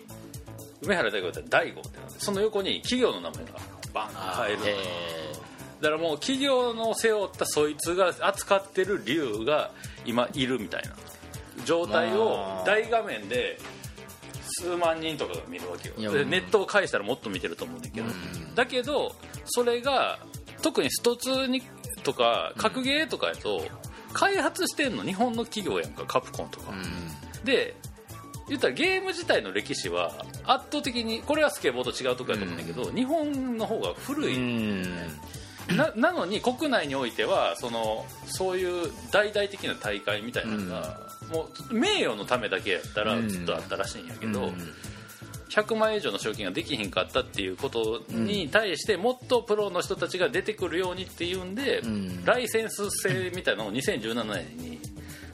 [0.82, 3.52] 梅原大吾だったら大悟ってなってその横に企業の名前が
[3.94, 4.76] バンと入るえ
[5.82, 9.72] だからもう企業の背負ったそいつが扱ってる竜が
[10.06, 10.96] 今いるみたいな。
[11.66, 13.60] 状態を大画面で
[14.60, 16.12] 数万人とかが見るわけよ。
[16.12, 18.08] でネットを介したらもっと見てると思うんだけど、
[18.56, 19.16] だけど
[19.46, 20.20] それが
[20.62, 21.62] 特にスト2に
[22.04, 23.64] とか格ゲーとかやと
[24.18, 26.74] 開発してんの日本の企業やんかカプコンとか、
[27.44, 27.76] で
[28.50, 30.12] 言ったらゲーム自体の歴史は
[30.44, 34.84] 圧倒的にこれはスケボーと違うとこやと思うんだけど、日本の方が古い、うん。
[35.76, 40.98] ななのに国内においてはそのそういう大々的な大会みたいなのが、
[41.32, 44.52] もう名誉のためだけやったらずっとあったらしいんやけど、
[45.50, 52.26] 100万円以上の賞金ができひんかったっていうことに対してもっとプロの人たちが出てくるようにっていうんで、ん。
[52.26, 54.80] ライセンス制みたいなのを2017年に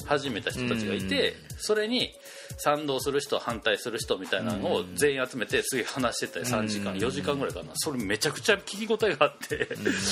[0.06, 2.12] 始めた人たちがいて、それに
[2.58, 7.72] 賛同する人反対する人みたいなのを全員集めてすげえ話してたよ3時間4時間ぐらいかな。
[7.76, 9.68] それめちゃくちゃ聞き応えがあって、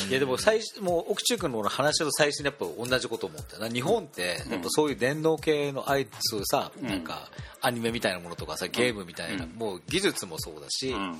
[0.09, 3.69] いやでも最初もう奥中君の話と最初にやっぱ同じこと思ったな。
[3.69, 7.29] 日本ってやっぱそういう電脳系のあいつさ、なんか
[7.61, 11.19] アニメみたいなものとかさゲームみたいな、もう技術もそうだし、うん。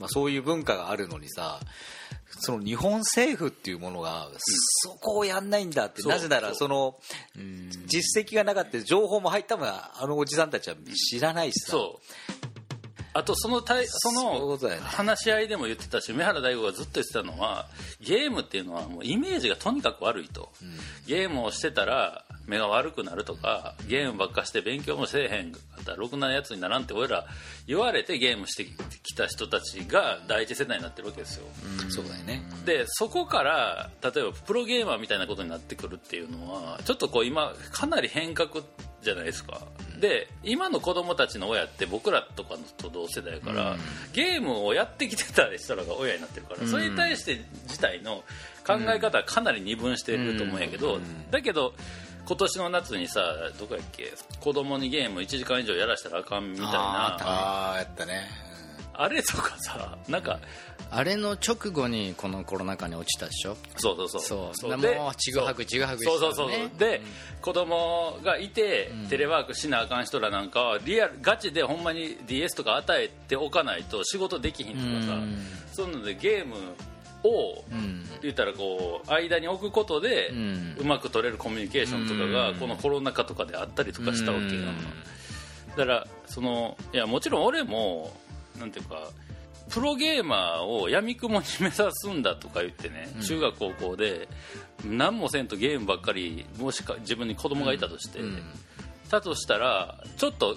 [0.00, 1.60] まあ、そういう文化があるのにさ
[2.40, 4.28] その日本政府っていうものが
[4.82, 6.96] そこをやんないんだって、なぜならその
[7.86, 10.76] 実績がなかった情報も入ったもんあのおじさんたちは
[11.10, 11.72] 知らないしさ。
[11.72, 12.54] そう。
[13.16, 17.68] あとその対その話し合いでも言ってたし梅原大吾がずっと言ってたのは
[18.00, 20.50] ゲームっていうのはもうイメージがとにかく悪いと、
[21.06, 27.26] ゲームをしてたら目が悪くなるとかゲームばっかして勉強もせえへんかったらろくなやつにならんって俺ら
[27.66, 28.64] 言われてゲームして
[29.02, 31.46] きた人たちが第一世代になってるわけですよ。
[31.88, 32.42] そうだよね。
[32.64, 38.62] でそこから例えばプロゲーマーみたいなことになってくるっていうのはちょっとこう今かなり変革
[39.02, 39.60] じゃないですか。
[40.00, 43.76] で今の子供たちの親って僕らとかのと同世代やから、
[44.12, 48.24] ゲームをやってきてた人らが親になってるから、それに対して自体の
[48.66, 50.98] 考え方はかなり二分してると思うんやけど、
[51.30, 51.74] だけど
[52.26, 53.20] 今年の夏にさ
[53.58, 54.12] どこやっけ？
[54.40, 56.70] 子供にゲーム1時間以上やらしたらあかんみたいな。
[56.72, 58.22] あああやったね。
[58.96, 60.38] あれとかさなんか
[60.90, 63.56] あれの直後にこのコロナ禍に落ちたでしょ？
[63.76, 64.50] そうそうそう。
[64.54, 64.80] そう。
[64.80, 67.02] でもうちぐはぐちぐはぐそうそうそうしてたのねで、
[67.42, 75.38] 子供がいて、テレワークしなあかん人らなんかはリアルガチでほんまに DS とか与えておかないと仕事できひんとかさ、うん。
[75.72, 76.54] そういうのでゲーム
[77.24, 78.04] を、うん。
[78.22, 80.34] 言ったらこう間に置くことで、う
[80.80, 82.56] うんまく取れるコミュニケーションとかが、うん。
[82.56, 84.76] このコロナ禍とかであったりとかしたわけよ、うん。
[85.70, 88.16] だからそのいやもちろん俺も
[88.58, 89.08] なんていうか
[89.68, 94.28] プロゲーマーを闇雲に目指すんだとか言ってね、中学高校で
[94.84, 98.42] 何もせんとゲームばっかりもしか自分に子供がいたとして、うん。
[99.10, 100.56] だとしたらちょっと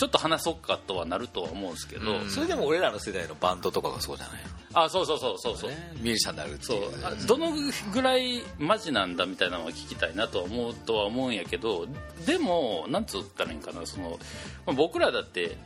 [0.00, 2.30] ちょっと話そうかとはなるとは思うんですけど、うん。
[2.30, 4.36] それでも俺らの世代のバンドとかがそうじゃない
[4.72, 5.92] あそうそうそうそうそう、のね。
[5.96, 6.76] ミュージシャンになるってそう。
[6.78, 7.06] いう。
[7.06, 7.52] あどの
[7.92, 11.86] ぐらいマジなんだみたいなのは聞きたいなとは思うとは思うんやけど
[12.24, 14.18] でもなんつったらいいんかなその
[14.64, 15.58] まあ僕らだって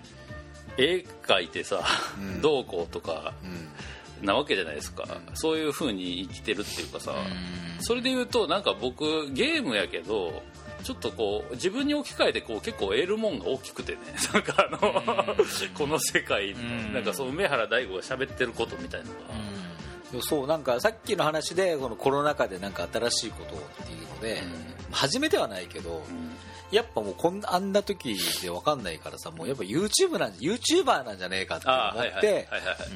[0.78, 1.84] 絵描いてさ、
[2.18, 2.42] うん。
[2.42, 4.26] どうこうとかうん。
[4.26, 7.14] なわけじゃないですか、そういう風に生きてるっていうかさ、う
[7.80, 7.84] ん。
[7.84, 10.42] それで言うとなんか僕ゲームやけど
[10.84, 13.98] ちょっとこう自分に置き換えてこう結構得るもんが大きくてね。
[14.32, 14.78] なんかあの、
[15.74, 16.92] この世界、ん。
[16.92, 19.14] なんかそう梅原大吾が喋ってることみたいなの
[20.18, 24.42] が、そうなんかさっきの話でこのコロナ禍でなんか新しいことをっていうので、
[24.92, 26.04] 初めてはないけど、
[26.70, 31.60] やっぱもうこんなあんな時で分かんないからさもうやっぱ YouTube なん YouTuber なんじゃねえかっ
[31.94, 32.48] 思って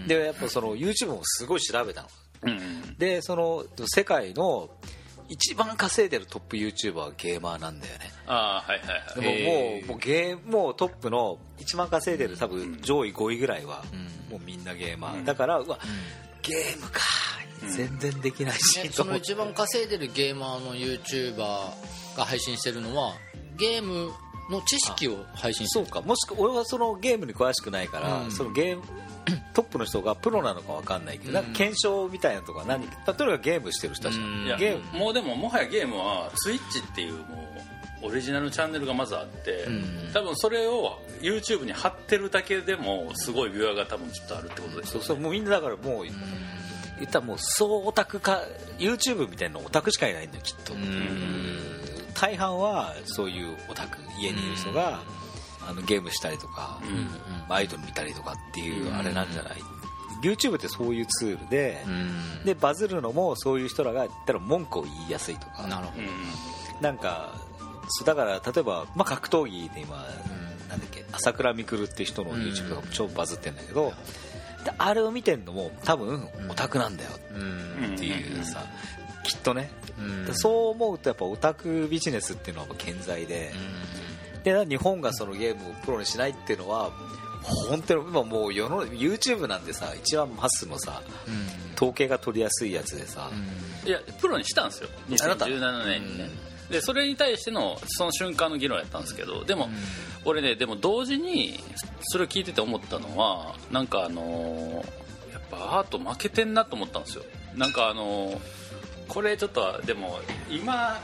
[0.07, 2.09] でやっぱその YouTube もすごい調べたの
[2.42, 4.68] うんうんでその世界の
[5.28, 8.10] 一番稼いでるトップ YouTuber はゲーマーなんだよね。
[8.26, 9.20] ああはいはいはい。
[9.20, 14.32] でももうもうゲーもうトップの一番稼いでる多分上位5位ぐらいはうん。
[14.32, 15.24] もうみんなゲーマー、うん。
[15.24, 15.78] だからうわ
[16.42, 17.00] ゲームか
[17.62, 17.70] うん。
[17.70, 21.36] 全然できないし、ねその一番稼いでるゲーマーの YouTuber
[22.16, 23.14] が配信してるのは
[23.56, 24.12] ゲーム
[24.50, 26.00] の知識を配信そうか。
[26.00, 28.32] もしく俺はそのゲームに詳しくないから、うん。
[28.32, 28.82] そのゲーム
[29.52, 31.34] トップの人がプロなのか分かんないけど、うん。
[31.34, 34.46] なんか検証みたいなのとか何例えばゲームしてる人たち、うん。
[34.46, 34.98] いやゲーム。
[34.98, 37.18] もうでももはやゲームはスイッチっていうも
[38.02, 40.11] うオリジナルチャンネルがまずあって、うん。
[40.12, 48.42] 多分それを YouTube に貼ってるだけでもすごいビュアーが多分きっとあるってことですよそうそうもうみんなだからもう、言ったらもう総オタクか
[48.78, 50.74] YouTube みたいなオタクしかいないんだよきっと、
[52.20, 55.00] 大半はそういうオタク家にいる人が、
[55.68, 57.54] あのゲームしたりとか、うん。
[57.54, 59.59] アイドル見たりとかっていうあれなんじゃない、
[60.22, 62.44] YouTube ってそういうツールで、うん。
[62.44, 65.66] でバズるのもそういう人らが言ったら文句を言いやすいとか。
[65.66, 66.02] なるほど。
[66.02, 66.83] うん。
[66.83, 67.35] なんか
[67.88, 69.96] そうだから例えば、まあ、格闘技で今、
[70.68, 73.92] なんだっけ朝倉未来っていう人の YouTube とかも超バズってんだけど、
[74.64, 78.64] であれを見てんのも多分オタクなんだようんっていうさ、
[79.28, 79.70] きっとね、
[80.26, 80.34] うん。
[80.34, 83.52] そう思うとやっぱオタクビジネスっていうのは健在で、
[84.42, 86.90] で日本がそのゲームをプロにしないっていうのは
[87.42, 91.02] 本当に今もう世の YouTube なんてさ一番マスのさ
[91.76, 93.30] 統計が取りやすいやつでさ、
[93.84, 94.88] いやプロにしたんですよ。
[95.22, 95.44] あなた。
[95.46, 96.30] 2017年にね、
[96.70, 99.68] でそれに対してのその瞬間の議論やったんですけどでも、
[100.24, 101.60] 俺ねでも同時に
[102.02, 107.24] それを聞いてて思ったのはなんかあのーやっぱアート負けてんなと思ったんですよ。
[107.54, 108.38] なんかあのー
[109.08, 111.00] これちょっとでも今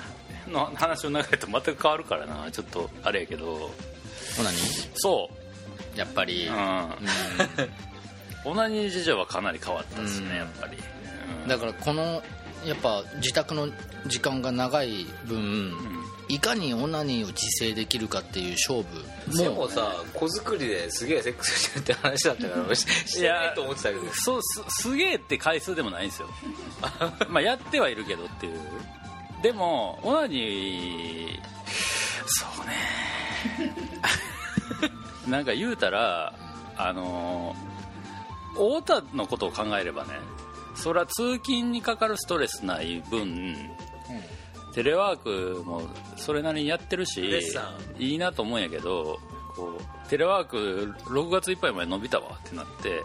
[0.48, 2.50] の話の流れと全く変わるからな。
[2.50, 3.70] ちょっとあれやけど。
[4.38, 4.54] 何
[4.94, 5.28] そ
[5.96, 6.46] やっぱり。
[6.46, 10.36] う、うん、オナニー事情はかなり変わったですね、うん。
[10.36, 10.76] やっぱり、
[11.42, 11.48] うん。
[11.48, 12.22] だからこの
[12.64, 13.68] やっぱ自宅の
[14.06, 15.72] 時間が長い分、
[16.28, 19.36] いかにオナニーを自制できるかっていう勝負。
[19.36, 24.02] でもさ子作りですげえセックスしてるって話だったから してないと思ってたけど。
[24.14, 26.28] そうすすげえって回数でもないんですよ。
[27.28, 28.60] まあやってはいるけどっていう。
[29.42, 31.40] でもオナニー
[32.26, 33.74] そうね。
[35.28, 36.32] なんか言うたら
[36.76, 37.54] あの
[38.54, 40.12] 太田のことを考えればね
[40.74, 43.70] それは通勤にかかるストレスない分、
[44.74, 45.82] テレワークも
[46.16, 47.40] それなりにやってるし
[47.98, 49.20] いいなと思うんやけど
[49.54, 53.02] こうテレワーク6月いっぱいまで伸びたわってなって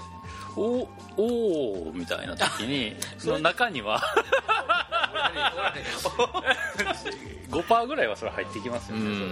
[0.55, 4.01] おおーみたいな時に その中には
[7.49, 9.25] 5%ぐらいはそれ入ってきますよね、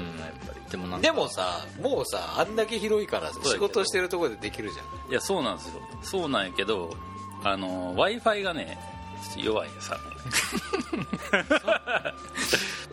[0.71, 5.11] でもでもさもうさあんだけ広いから仕事してるところでできるじゃん。
[5.11, 5.81] いやそうなんですよ。
[6.01, 6.95] そうなんやけど
[7.43, 8.77] あの w i f i がね
[9.37, 9.81] 弱いよ。
[9.81, 9.97] さ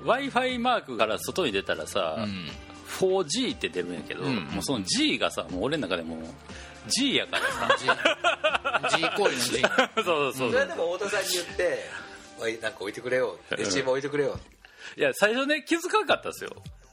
[0.05, 2.51] w i f i マークから外に出たらさ、うん
[2.95, 4.37] 4G って出るんやけど、うん。
[4.45, 6.19] もうその G がさもう俺の中でもう
[6.89, 8.97] G やからさ。
[8.97, 9.63] G 行為の G
[10.03, 11.85] そうそうそう、それはでも太田さんに言って
[12.39, 13.39] おいなんか置いてくれよ。
[13.51, 14.39] HM 置いてくれよ。
[14.97, 16.51] いや最初ね気づかなかったですよ。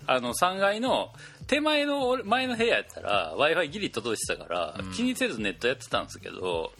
[0.07, 1.13] あの3階の
[1.47, 6.71] 手前の俺前の部屋やったら w i f i ギリ届いてたから、気にせずネットやってたんですけど、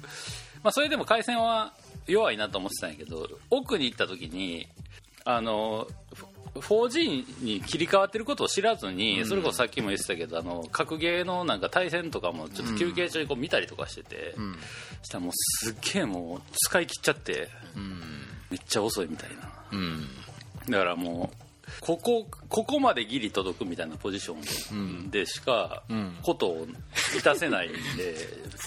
[0.64, 1.74] まあ、それでも回線は
[2.08, 4.68] 弱いなと思ってたんやけど奥に行った時に
[5.24, 5.88] あの
[6.56, 14.36] 4G に切り替わってることを知らずに、それこそさっきも言ってたけどあの格ゲーのなんか対戦とかもちょっと休憩中にこう見たりとかしてて、
[15.02, 17.48] したらもうすっげえもう使い切っちゃって、
[18.50, 20.08] めっちゃ遅いみたいなうん。
[20.70, 21.38] だからもう
[21.82, 24.36] ここここまでギリ届くみたいなポジショ
[24.74, 26.16] ンでしかん。
[26.22, 26.68] ことを
[27.14, 28.16] 満たせないんで、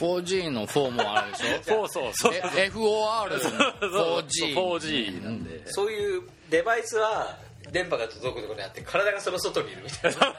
[0.01, 1.87] 4G の4もあるでしょ？
[1.89, 2.35] そうそうそう。
[2.35, 7.39] え FOR の 4G 4G なんで、そういうデバイスは
[7.71, 10.19] 電波が届くところにあって体がその外にいるみたいな。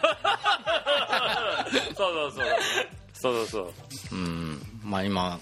[1.96, 2.46] そうそうそう。
[3.14, 3.62] そうそうそ
[4.12, 4.16] う。
[4.16, 4.62] うん。
[4.84, 5.40] まあ今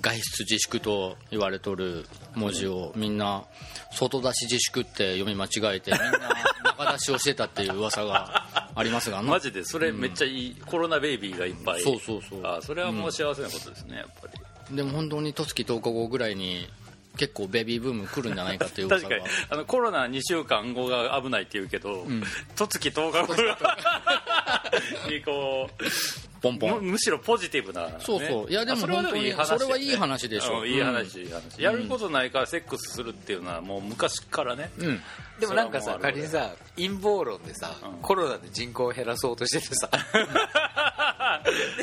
[0.00, 3.44] 外出自粛と言われとる文字をみんな
[3.92, 6.08] 外出し自粛って読み間違えてみんな
[6.78, 11.82] 中出しをしてたっていう噂がありますがマジでそれめっちゃいい、コロナベイビーがいっぱい。
[11.82, 12.40] そうそうそう。
[12.44, 14.28] あそれはもう幸せなことですねやっぱ
[14.70, 14.76] り。
[14.76, 16.68] でも本当に十月10日後ぐらいに
[17.16, 19.16] 結構ベビーブーム来るんじゃないかっていう噂が。
[19.18, 19.34] 確かに。
[19.50, 22.06] あのコロナ2週間後が危ないって言うけど
[22.56, 23.34] 十月10日後
[25.10, 25.90] にこうむ
[26.40, 26.82] ポンポン。
[26.82, 28.50] むしろポジティブな、ね、そうそう。
[28.50, 30.60] いやでもあそれは本当にいい話だよねそれはいい話でしょ。
[30.60, 31.62] うんいい話、いい話。
[31.62, 35.00] やることないからセックスするっていうのはもう昔からね、うん。
[35.40, 38.02] でもなんかさ仮にさ陰謀論でさ、うん。
[38.02, 39.90] コロナで人口を減らそうとしててさ。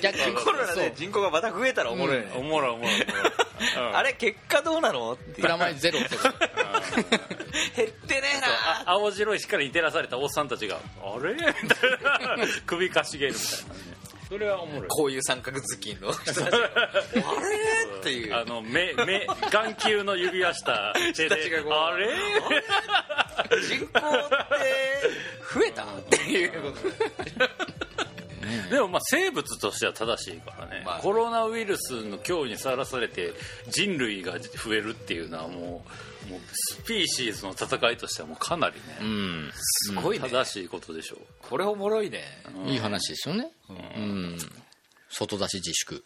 [0.01, 0.35] 逆に。
[0.35, 3.01] コロナで人口がまた増えたらおもろいよね、おもろいおもろいおもろい。
[3.01, 3.95] うん。
[3.95, 5.13] あれ結果どうなの？
[5.13, 5.99] ってプラマイゼロ。
[5.99, 6.29] ってこと
[7.75, 8.47] 減ってねえな。
[8.85, 11.51] あ青白い光に照らされたおっさんたちが「あれ?」みたい
[12.37, 12.45] な。
[12.65, 13.94] 首かしげるみたいなね
[14.27, 14.88] それはおもろい。
[14.89, 16.39] こういう三角頭巾の人たち。
[16.39, 16.59] があれ？
[17.99, 18.35] っていう。
[18.35, 21.35] あの目目眼球の指輪した手で。
[21.35, 22.09] あれ？
[23.61, 23.95] 人口って
[25.53, 26.51] 増えたっていう。
[26.51, 26.77] こと
[28.69, 30.99] でもまあ生物としては正しいからね、まあ。
[30.99, 33.33] コロナウイルスの脅威にさらされて
[33.69, 35.89] 人類が増えるっていうのはもう
[36.29, 39.51] もうスピーシーズの戦いとしてはもうかなりね、うん。
[39.53, 40.29] すごいね。
[40.29, 41.19] 正しいことでしょう。
[41.41, 42.23] これおもろいね。
[42.65, 43.51] いい話ですよね。
[43.69, 44.38] うん。
[45.09, 46.03] 外出し自粛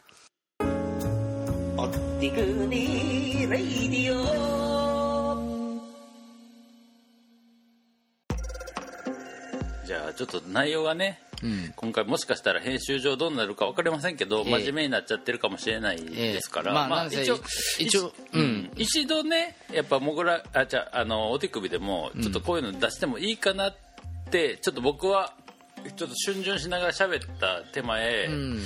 [10.14, 11.74] ちょっと内容がねうん。
[11.76, 14.52] 今回もしかしたら編集上どうなるか分かりませんけど、ええ。
[14.60, 16.74] 真面目になっちゃってるかもしれないですから、ええ。
[16.74, 17.40] まあなんせ一応
[17.80, 18.72] 一応うん。
[18.76, 23.76] 一度ねやっぱもぐらあじゃああのお手首でもちょっとこういうの出してもいいかなっ
[24.30, 25.34] て、ちょっと僕は
[25.96, 28.62] ちょっと逡巡しながら喋った手前、うん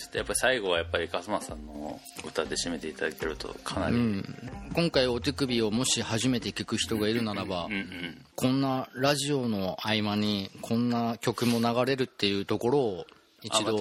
[0.00, 4.24] ちょっとやっぱり最後はやっぱり勝間さんの歌で締めていただけるとかなり、うん。
[4.72, 13.06] 今回お手首をもし初めて聞く人がいるならば、うんこんなラジオの合間にこんな曲も流れるっていうところを
[13.42, 13.76] 一度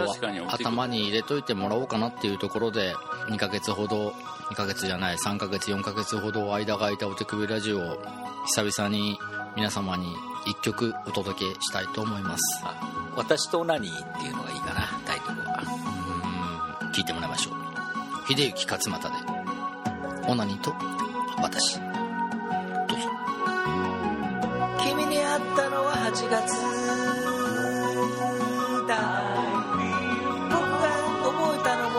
[0.50, 2.94] 頭に入れといてもらおうかなっていうところで
[3.30, 4.10] 2ヶ月ほど
[4.52, 7.98] 2ヶ月じゃない3ヶ月4ヶ月ほど間が空いたお手首ラジオを
[8.48, 9.18] 久々に
[9.56, 10.08] 皆様に
[10.46, 12.62] 1曲お届けしたいと思います。
[12.66, 15.64] あ私と何っていうのがいいかなタイトルは。
[15.84, 15.89] うん
[17.00, 17.54] 聞いてもらいましょう。
[18.28, 19.16] 秀幸勝又で
[20.28, 20.76] 「オナニと
[21.42, 23.08] 私」どうぞ。
[24.84, 26.60] 君に会ったのは8月
[28.86, 28.98] だ
[30.50, 30.90] 僕が
[31.24, 31.96] 覚えたのも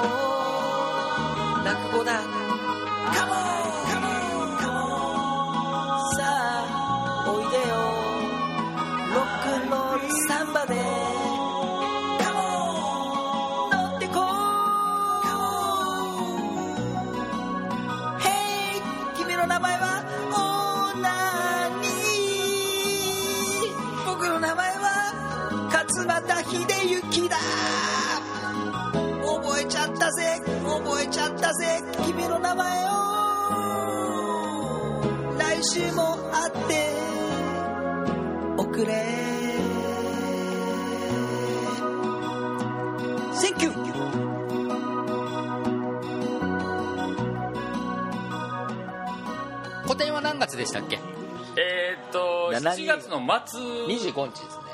[1.64, 2.20] 落語だ。
[3.14, 3.49] カモン
[50.51, 50.98] 月でしたっけ？
[51.57, 53.61] えーっと7 7月の末。
[53.61, 54.65] 25日ですね。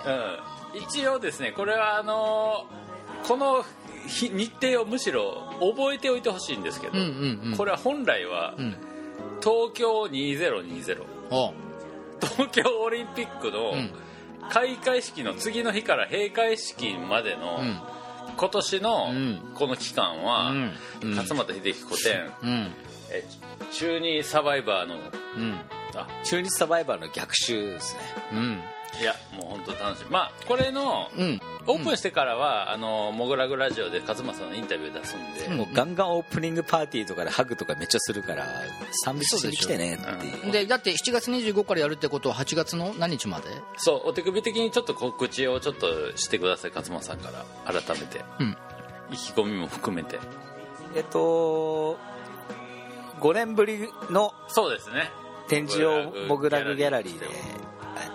[0.74, 3.64] うん、一応ですねこれはあのーこの
[4.07, 7.57] 日日程をむしろ覚えておいてほしいんですけど、うんうんうん。
[7.57, 8.77] これは本来はうん。
[9.43, 11.53] 東京2020お
[12.20, 13.91] 東京オリンピックのうん。
[14.49, 17.81] 開会式の次の日から閉会式までのうん。
[18.37, 19.41] 今年のうん。
[19.55, 20.53] この期間は、
[21.03, 22.70] 勝俣秀樹古典うん
[23.16, 23.24] え
[23.72, 25.60] 中二サバイバーのうん。
[25.94, 26.06] あ。
[26.24, 28.00] 中日サバイバーの逆襲ですね。
[28.32, 28.62] うん。
[28.98, 31.40] いやもう本当楽しいまあこれのうん。
[31.68, 35.56] オープンしてからは、あのモグラグラジオで勝俣のインタビュー出すんで、うん。
[35.56, 38.46] もうガンガンオープニングパーティーとかでハグとかめっちゃするから
[39.04, 40.52] 賛美しに来てねっていう。
[40.52, 43.48] でだって7月25からやるってことは8月の何日まで？
[43.78, 47.30] そうお手首的にちょっと告知をちょっとしてください勝間さんか
[47.64, 47.80] ら。
[47.80, 48.24] 改めて。
[48.38, 48.56] うん。
[49.10, 50.20] 意気込みも含めて。
[50.94, 51.98] えっと
[53.20, 55.10] 5年ぶりのそうですね。
[55.48, 57.18] 展示をモグラグギャラリー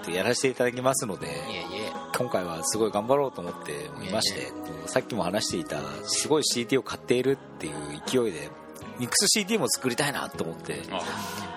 [0.06, 1.28] でやらせていただきますので
[2.18, 4.52] 今回はすごい頑張ろうと思っておりまして、
[4.86, 7.74] さっきも話していたすごい CD を買っているっていう
[8.06, 8.50] 勢いで
[9.00, 11.00] ミックス CD も作りたいなと思ってあ。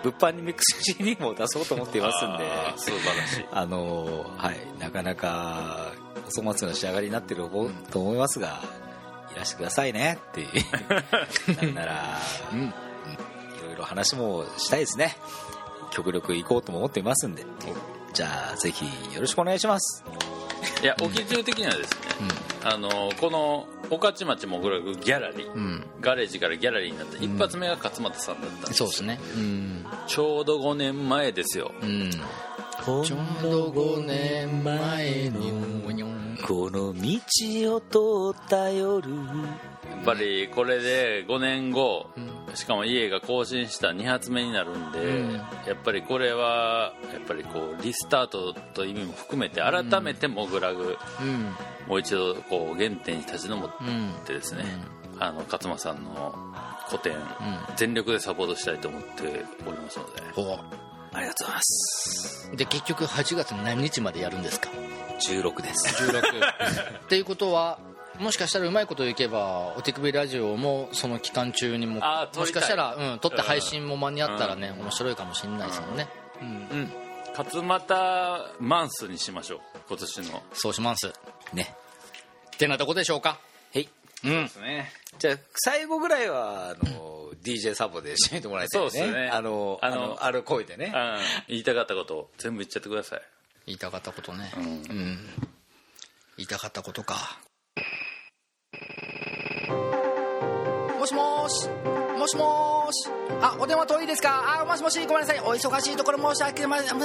[0.03, 2.45] 物販にミックス CD も出そうと思っていますんで
[2.77, 3.47] 素晴らしい。
[3.51, 5.93] あのはいなかなか
[6.27, 7.49] お粗末な仕上がりになってる
[7.91, 8.61] と思いますが
[9.35, 10.49] いらしてくださいねっていう。
[11.61, 12.19] なんなら、
[12.53, 12.75] うん
[13.85, 15.17] 話もしたいですね。
[15.91, 17.45] 極力行こうとも思っていますんで。
[18.13, 20.05] じゃあぜひよろしくお願いします。
[20.83, 21.99] いや沖中的にはですね、
[22.65, 22.89] あの
[23.21, 25.85] この御徒町モグラグギャラリー、うん。
[26.01, 29.21] ガレージからギャラリーになった一発目が勝俣さんだったんですそうですね。
[29.37, 29.87] うん。
[30.07, 31.73] ちょうど5年前ですよ。
[31.83, 32.11] うん。
[32.11, 33.05] ちょう
[33.43, 35.75] ど5年前の。
[36.47, 39.11] この道を通った夜。
[39.11, 39.23] や
[40.03, 42.11] っぱりこれで5年後、
[42.55, 45.33] しかも家が更新した2発目になるんで、うん。
[45.35, 45.43] や
[45.73, 51.55] っぱりこれはやっぱりこうリスタートという意味も含めて改めてモグラグ、うん。
[51.89, 54.65] もう一度こう原点に立ち上っうんてですね、
[55.19, 56.35] あの勝間さんの
[56.89, 57.15] 個展、
[57.77, 60.59] 全力でサポートしたいと思っておりますのでお。
[61.17, 62.51] ありがとうございます。
[62.57, 64.71] で結局8月何日までやるんですか
[65.21, 66.05] ？16です。
[66.05, 66.19] 16
[66.99, 67.79] っていうことは
[68.21, 76.09] もしかしたらうまいこといけばお手首ラジオもその期間中にももしかしたら、うん、撮って配信も間に合ったらね、面白いかもしれないですよね、
[76.41, 76.93] うん。
[77.37, 80.43] 勝俣マンスにしましょう今年の。
[80.53, 81.13] そうします。
[81.53, 81.75] ね。
[82.55, 83.41] ってなとこでしょうか。
[83.75, 83.89] はい。
[84.25, 84.31] うん。
[84.45, 84.93] ですね。
[85.19, 88.91] じゃあ最後ぐらいはあの DJ サボで締めてもらいたいね。
[88.91, 89.29] そうですね。
[89.29, 90.93] あのああののある声でね。
[90.95, 91.19] うん。
[91.49, 93.23] 言いたかったことを全部言っちゃってください。
[93.67, 94.53] 言いたかったことね。
[94.57, 94.65] うん。
[94.65, 95.19] うん。
[96.37, 97.39] 言いたかったことか
[101.05, 101.69] もしもし
[102.17, 103.11] もしもし。
[103.43, 104.61] あお電話遠いですか？
[104.63, 105.41] あもしもしごめんなさい。
[105.41, 106.99] お忙しいところ申し訳ません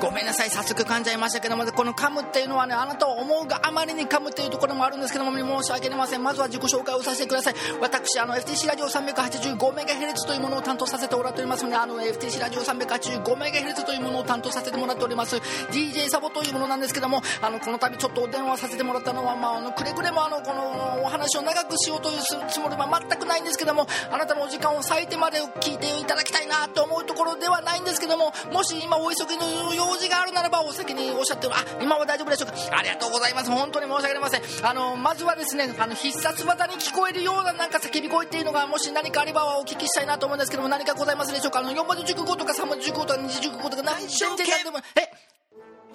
[0.00, 0.50] ごめんなさい。
[0.50, 5.30] 早速噛んじゃいましたけどもこの噛むっていうのはねあなたを思うがあまりに噛むっていうところもあるんですけども
[5.62, 6.24] 申し訳ありません。
[6.24, 7.54] まずは自己紹介をさせてください。
[7.80, 15.36] 私あの FTC ラジオ 385MHz というものを担当させてもらっておりますのであの FTC ラジオ 385MHz というもの担当させてもらっております。
[15.70, 22.18] DJ サボというものなんですけどもあのこの度ちょっとお電話させてもらったのは、まあ、あのくれぐれもあのこのお話を長くしようという
[22.48, 32.54] つもりは全くないんですけどもあなたのお時間を割いてまで聞いていただきたいなと思うところではないんですけどももし今お急ぎの用事があるならばお先におっしゃってあ今は大丈夫でしょうか？
[32.78, 33.50] ありがとうございます。
[33.50, 34.42] 本当に申し訳ありません。
[34.62, 41.60] あのまずはですねあの必殺技に聞こえるようななんか叫び声っていうのがもし何かあればお聞きしたいなと思うんですけども何かございますでしょうか？
[41.60, 45.10] あの4文字熟語とか3文字熟語とか2字熟語とか何全然何でもえ？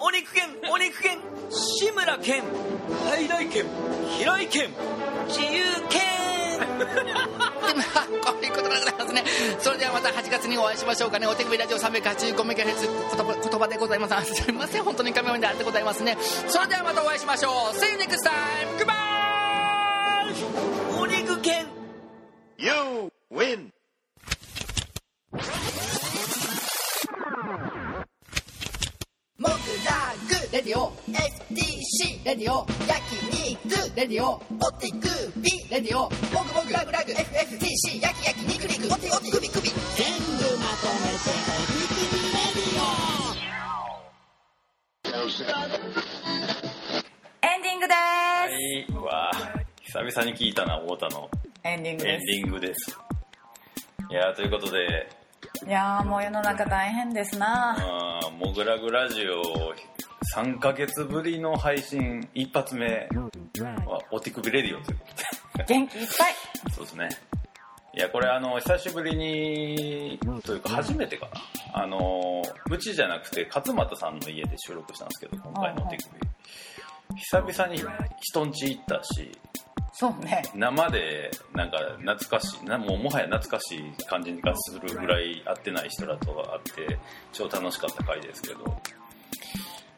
[0.00, 1.18] お肉犬お肉犬
[1.50, 2.42] 志村けん。
[3.08, 3.64] 大々犬
[4.18, 4.68] 平井犬
[5.28, 5.48] 自由
[5.88, 6.00] 犬
[6.82, 9.24] でまあこういうことでございますね。
[9.60, 11.26] それではまた8月にお会いしましょうかね。
[11.26, 14.14] お手首ラジオ 385MHz 言葉言葉でございます。
[14.14, 14.82] あすいません。
[14.84, 16.16] 本当に神々であってございますね。
[16.48, 17.76] それではまたお会いしましょう。
[17.78, 18.32] See you next time.
[18.78, 20.34] Goodbye!
[21.00, 21.66] お肉犬
[22.58, 22.72] You
[23.32, 23.70] win!
[30.02, 33.00] モグレディオ FTC レディオ焼
[33.30, 33.70] 肉。
[33.94, 34.38] レディオオ
[34.72, 36.90] ティクビレディオモグモグラグ。
[36.90, 38.92] ラグ FFTC 焼き焼き肉肉。
[38.92, 41.30] オテオテクビクビ全部まとめて。
[41.38, 42.82] お肉にレディ
[47.42, 49.32] エンディングではい、うわあ
[49.82, 51.30] 久々に聞いたな太田の。
[51.32, 52.98] すエンディングでエンディングです。
[54.10, 55.08] いやーということで。
[55.58, 57.76] すいやーもう世の中大変ですな。
[57.78, 59.72] あーモグラグラジオ
[60.34, 63.08] 3ヶ月ぶりの配信一発目
[63.58, 65.06] はお手首レディオというこ
[65.54, 65.64] とで。
[65.66, 66.34] 元気いっぱい。
[66.72, 67.08] そうですね。
[67.94, 71.28] いやこれあの久しぶりにというか初めてか
[71.74, 71.82] な。
[71.82, 77.82] あのうちじゃなくて勝俣さんの家で収録したんですけど今回の手首、久々に
[78.20, 79.30] 人ん家行ったし
[79.92, 80.42] そうね。
[80.54, 86.98] 生でなんか懐かしいなもうもはや懐かしい感じがするぐらい会ってない人らと会って
[87.32, 88.80] 超楽しかった回ですけど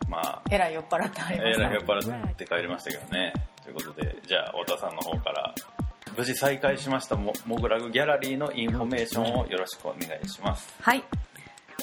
[0.08, 0.42] まあ。
[0.50, 3.32] えらい酔っ払ってありまえしたらい酔っ払って帰りましたけどね。
[3.62, 5.54] ということでじゃあ太田さんの方から
[6.16, 10.74] 無事再開しました mograg ギャラリーのインフォメーションをよろしくお願いします。
[10.80, 11.02] はい。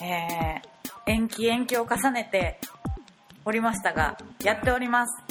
[0.01, 2.59] えー、延期延期を重ねて
[3.45, 5.23] おりましたがやっております。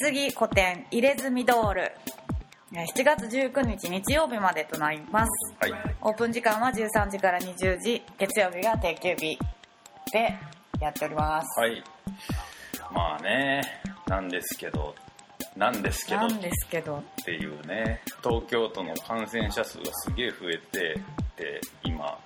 [0.00, 1.82] 棺古典入れ墨ドール。
[1.82, 1.92] えー
[2.74, 5.30] 7月19日日曜日までとなります。
[5.60, 5.94] はい。
[6.00, 8.02] オープン時間は13時から20時。
[8.18, 9.38] 月曜日が定休日。
[10.10, 10.34] で
[10.82, 11.82] やっております、はい。
[12.92, 13.62] まあね
[14.08, 14.94] なんですけど
[15.56, 16.20] なんですけど。
[16.20, 16.96] なんですけど。
[16.96, 21.00] っていうね東京都の感染者数がすげえ増えて
[21.36, 22.18] で今。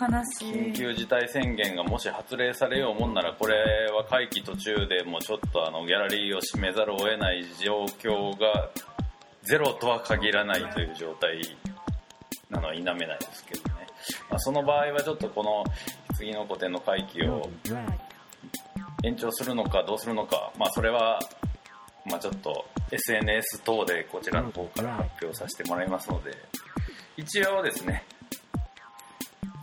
[0.00, 0.06] 悲
[0.38, 8.70] し緊い急事態宣言がもし発令されようもんならこれは会期途中でもうちょっとあのギャラリーを閉めざるを得ない状況が
[9.42, 11.40] ゼロとは限らないという状態
[12.48, 13.88] なのは否めないですけどね、
[14.30, 15.64] まあ、その場合はちょっとこの
[16.18, 17.48] 次の古典の会期を
[19.04, 21.20] 延長するのかどうするのかまあそれは
[22.04, 26.32] まあちょっと SNS 等でこちらの方から発表させてもらいますので
[27.16, 28.04] 一応ですね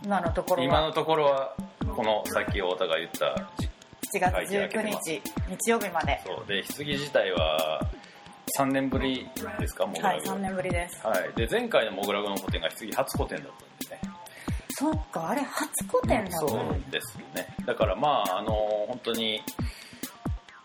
[0.02, 1.54] 今のところ今のはところは
[1.94, 3.68] このさっき太田が言ったじ
[4.18, 6.22] 7月19日日曜日まで。
[6.24, 6.46] そう。
[6.46, 7.86] で棺自体は
[8.58, 9.28] 3年ぶり
[9.58, 11.06] ですかモグはいラグ3年ぶりです。
[11.06, 13.46] はい、で前回のモグラグの個展が棺初個展だっ
[13.88, 14.05] たんでね
[14.78, 17.46] そっかあれ初個展だったそうですね。
[17.64, 18.52] だからまああの
[18.88, 19.40] 本当に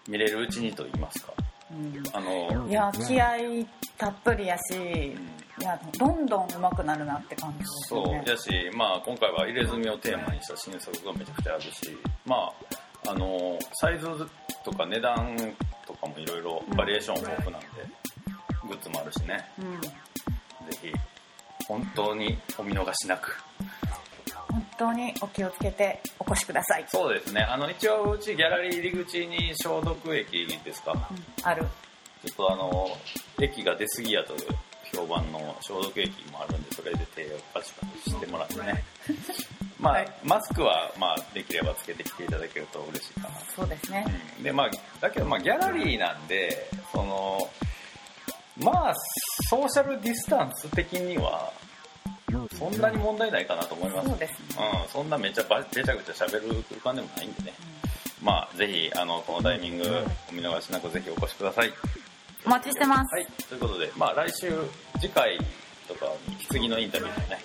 [0.06, 1.34] 見れるうちにと言いますか。
[1.72, 2.04] うん。
[2.12, 3.38] あのいや気合
[3.98, 5.16] たっぷりやし
[5.62, 8.24] いやどんどん上手くなるなって感じですね。
[8.26, 11.70] うやしまあ今回は入れ墨をテーマにした新作がめちゃくちゃあるし
[12.26, 12.36] ま
[13.06, 14.08] ああのサイズ
[14.66, 15.38] とか値段
[15.88, 17.68] とかもいろいろバリエーション豊富なんで
[18.68, 19.50] グッズもあるしね。
[19.58, 19.82] うん。
[19.82, 19.90] ぜ
[20.82, 21.11] ひ
[21.72, 23.38] 本当にお見逃しなく。
[24.52, 27.42] 本当にお気をつけてお越しください、そうですね。
[27.42, 30.92] あの一応うちギャラリー入り口に消毒液ですか？
[30.92, 31.66] うんある。
[32.26, 32.90] ちょっとあの
[33.40, 34.40] 液が出過ぎやという
[34.94, 38.84] 評判の消毒液もあるんでそれで手をパチパチしてもらってね。
[39.80, 40.12] まあ、はい。
[40.26, 43.36] マスクはまあできればつけてきていただけると嬉しいかな。
[43.56, 44.06] そうですね。
[44.38, 44.44] うん。
[44.44, 44.70] でまあ
[45.00, 47.50] だけどまあギャラリーなんでその
[48.58, 48.94] まあ
[49.50, 51.52] ソーシャルディスタンス的には
[52.58, 54.10] そんなに問題ないかなと思います。
[54.10, 54.38] そうですね。
[54.84, 57.54] うん、そんなめっちゃばべちゃくちゃ喋る空間でもないんでね、
[58.22, 59.84] まあぜひあのこのタイミング
[60.30, 61.74] お見逃しなくぜひお越しください。
[62.46, 64.52] お待ちしてます、はいということでまあ来週
[65.00, 65.38] 次回
[65.88, 67.40] とかに棺のインタビューもね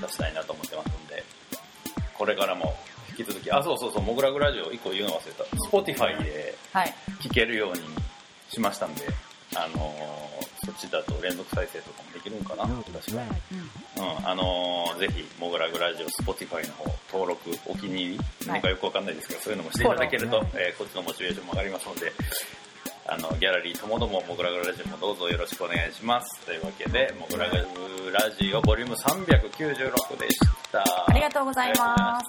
[0.00, 1.22] 出したいなと思ってますんで
[2.14, 2.74] これからも
[3.10, 5.44] 引き続きあそうそうそうモグラグラジオ1個言うの忘れた。
[5.68, 6.94] Spotify ではい。
[7.20, 7.80] 聞けるように
[8.48, 9.06] しましたんで
[9.54, 12.62] あのーそっちだと連続再生とかもできるんかな？
[12.64, 13.22] 確か
[13.96, 22.12] うん、あのーぜひ、モグラグラジオ、Spotify の方、登録、お気に入り、何かよくわかんないですけど、そういうのもしていただけると、えーこっちのモチベーションも上がりますので、
[23.06, 26.40] あの、ギャラリーともども、モグラグラジオもどうぞよろしくお願いします。
[26.46, 27.56] というわけで、モグラグ
[28.12, 30.38] ラジオ、ボリューム396でし
[30.70, 30.84] た。
[31.08, 32.26] ありがとうございます